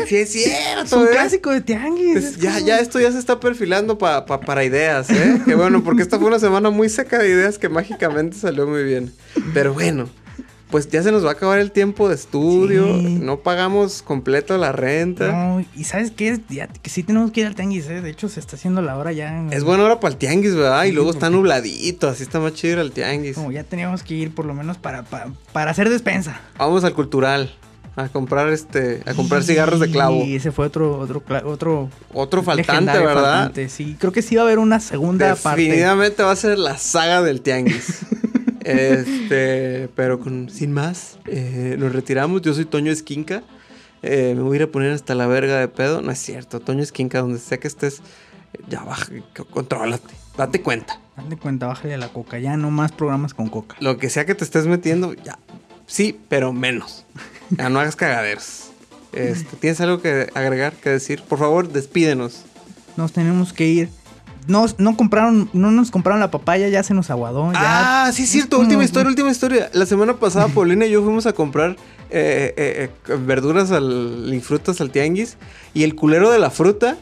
[0.06, 1.10] Sí, es cierto, un ¿eh?
[1.12, 2.12] clásico de Tianguis.
[2.12, 5.40] Pues es ya, ya esto ya se está perfilando pa- pa- para ideas, ¿eh?
[5.46, 8.82] Qué bueno, porque esta fue una semana muy seca de ideas que mágicamente salió muy
[8.84, 9.12] bien.
[9.54, 10.08] Pero bueno,
[10.70, 12.86] pues ya se nos va a acabar el tiempo de estudio.
[12.98, 13.18] Sí.
[13.20, 15.32] No pagamos completo la renta.
[15.32, 18.00] No, y sabes qué, ya, que sí tenemos que ir al tianguis, ¿eh?
[18.00, 19.46] De hecho, se está haciendo la hora ya.
[19.50, 20.84] Es buena hora para el tianguis, ¿verdad?
[20.84, 23.34] Y luego está nubladito, así está más chido ir al tianguis.
[23.34, 26.40] Como ya teníamos que ir por lo menos para, para, para hacer despensa.
[26.58, 27.50] Vamos al cultural.
[27.96, 30.24] A comprar este, a comprar cigarros de clavo.
[30.24, 33.14] Y ese fue otro, otro, otro Otro faltante, ¿verdad?
[33.14, 33.68] faltante.
[33.68, 35.62] Sí, creo que sí va a haber una segunda parte.
[35.62, 37.98] Definitivamente va a ser la saga del tianguis.
[38.64, 42.42] este, pero con, sin más, eh, nos retiramos.
[42.42, 43.42] Yo soy Toño Esquinca.
[44.02, 46.02] Eh, me voy a ir a poner hasta la verga de pedo.
[46.02, 48.00] No es cierto, Toño Esquinca, donde sea que estés,
[48.68, 49.06] ya baja,
[49.50, 51.00] contrólate, date cuenta.
[51.16, 52.38] Date cuenta, bájale a la coca.
[52.38, 53.76] Ya no más programas con coca.
[53.80, 55.38] Lo que sea que te estés metiendo, ya,
[55.86, 57.04] sí, pero menos.
[57.50, 58.70] Ya no hagas cagaderos.
[59.12, 61.22] Este, ¿Tienes algo que agregar, que decir?
[61.22, 62.44] Por favor, despídenos.
[62.96, 63.88] Nos tenemos que ir.
[64.50, 67.52] No, no compraron, no nos compraron la papaya, ya se nos aguadó.
[67.52, 68.06] ya.
[68.06, 68.56] Ah, sí, es cierto.
[68.56, 69.70] como- Última historia, última historia.
[69.72, 71.76] La semana pasada, Paulina y yo fuimos a comprar
[72.10, 75.36] eh, eh, eh, verduras al, y frutas al tianguis.
[75.72, 76.96] Y el culero de la fruta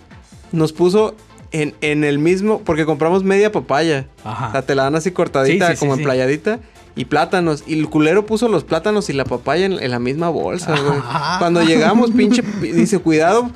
[0.52, 1.14] nos puso
[1.50, 2.60] en, en el mismo.
[2.60, 4.06] Porque compramos media papaya.
[4.24, 4.48] Ajá.
[4.48, 6.60] O sea, te la dan así cortadita, Sí, sí, como sí, emplayadita.
[6.96, 7.64] Y plátanos.
[7.66, 11.00] Y el culero puso los plátanos y la papaya en, en la misma bolsa, güey.
[11.38, 12.42] Cuando llegamos, pinche.
[12.60, 13.50] Dice, cuidado.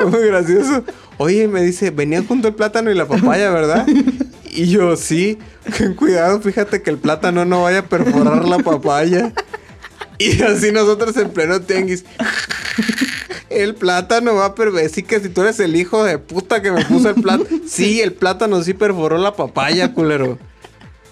[0.10, 0.84] Muy gracioso.
[1.18, 3.86] Oye, me dice, venían junto el plátano y la papaya, ¿verdad?
[4.50, 5.38] Y yo, sí,
[5.76, 9.32] ten cuidado, fíjate que el plátano no vaya a perforar la papaya.
[10.18, 12.04] Y así nosotros en pleno tianguis.
[13.48, 14.88] El plátano va a perforar.
[14.88, 17.60] Sí que si tú eres el hijo de puta que me puso el plátano.
[17.66, 20.38] Sí, el plátano sí perforó la papaya, culero.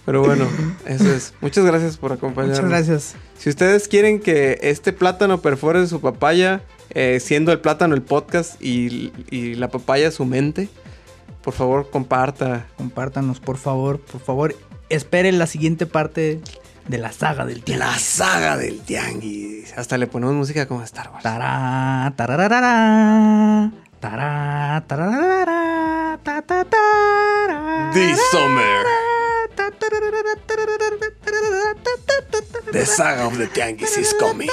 [0.05, 0.49] Pero bueno,
[0.86, 1.34] eso es.
[1.41, 2.61] Muchas gracias por acompañarnos.
[2.61, 3.14] Muchas gracias.
[3.39, 8.61] Si ustedes quieren que este plátano perfore su papaya, eh, siendo el plátano el podcast
[8.62, 10.68] y, y la papaya su mente,
[11.43, 12.66] por favor comparta.
[12.76, 14.57] Compártanos, por favor, por favor.
[14.89, 16.41] Esperen la siguiente parte
[16.89, 17.86] de la saga del tianguis.
[17.86, 19.76] La saga del tianguis.
[19.76, 21.22] Hasta le ponemos música como Star Wars.
[21.22, 23.70] Tará, tarararara,
[24.01, 29.28] tará, tarararara, ta, ta, tará, This summer.
[32.70, 34.49] The saga of the tianguis is coming.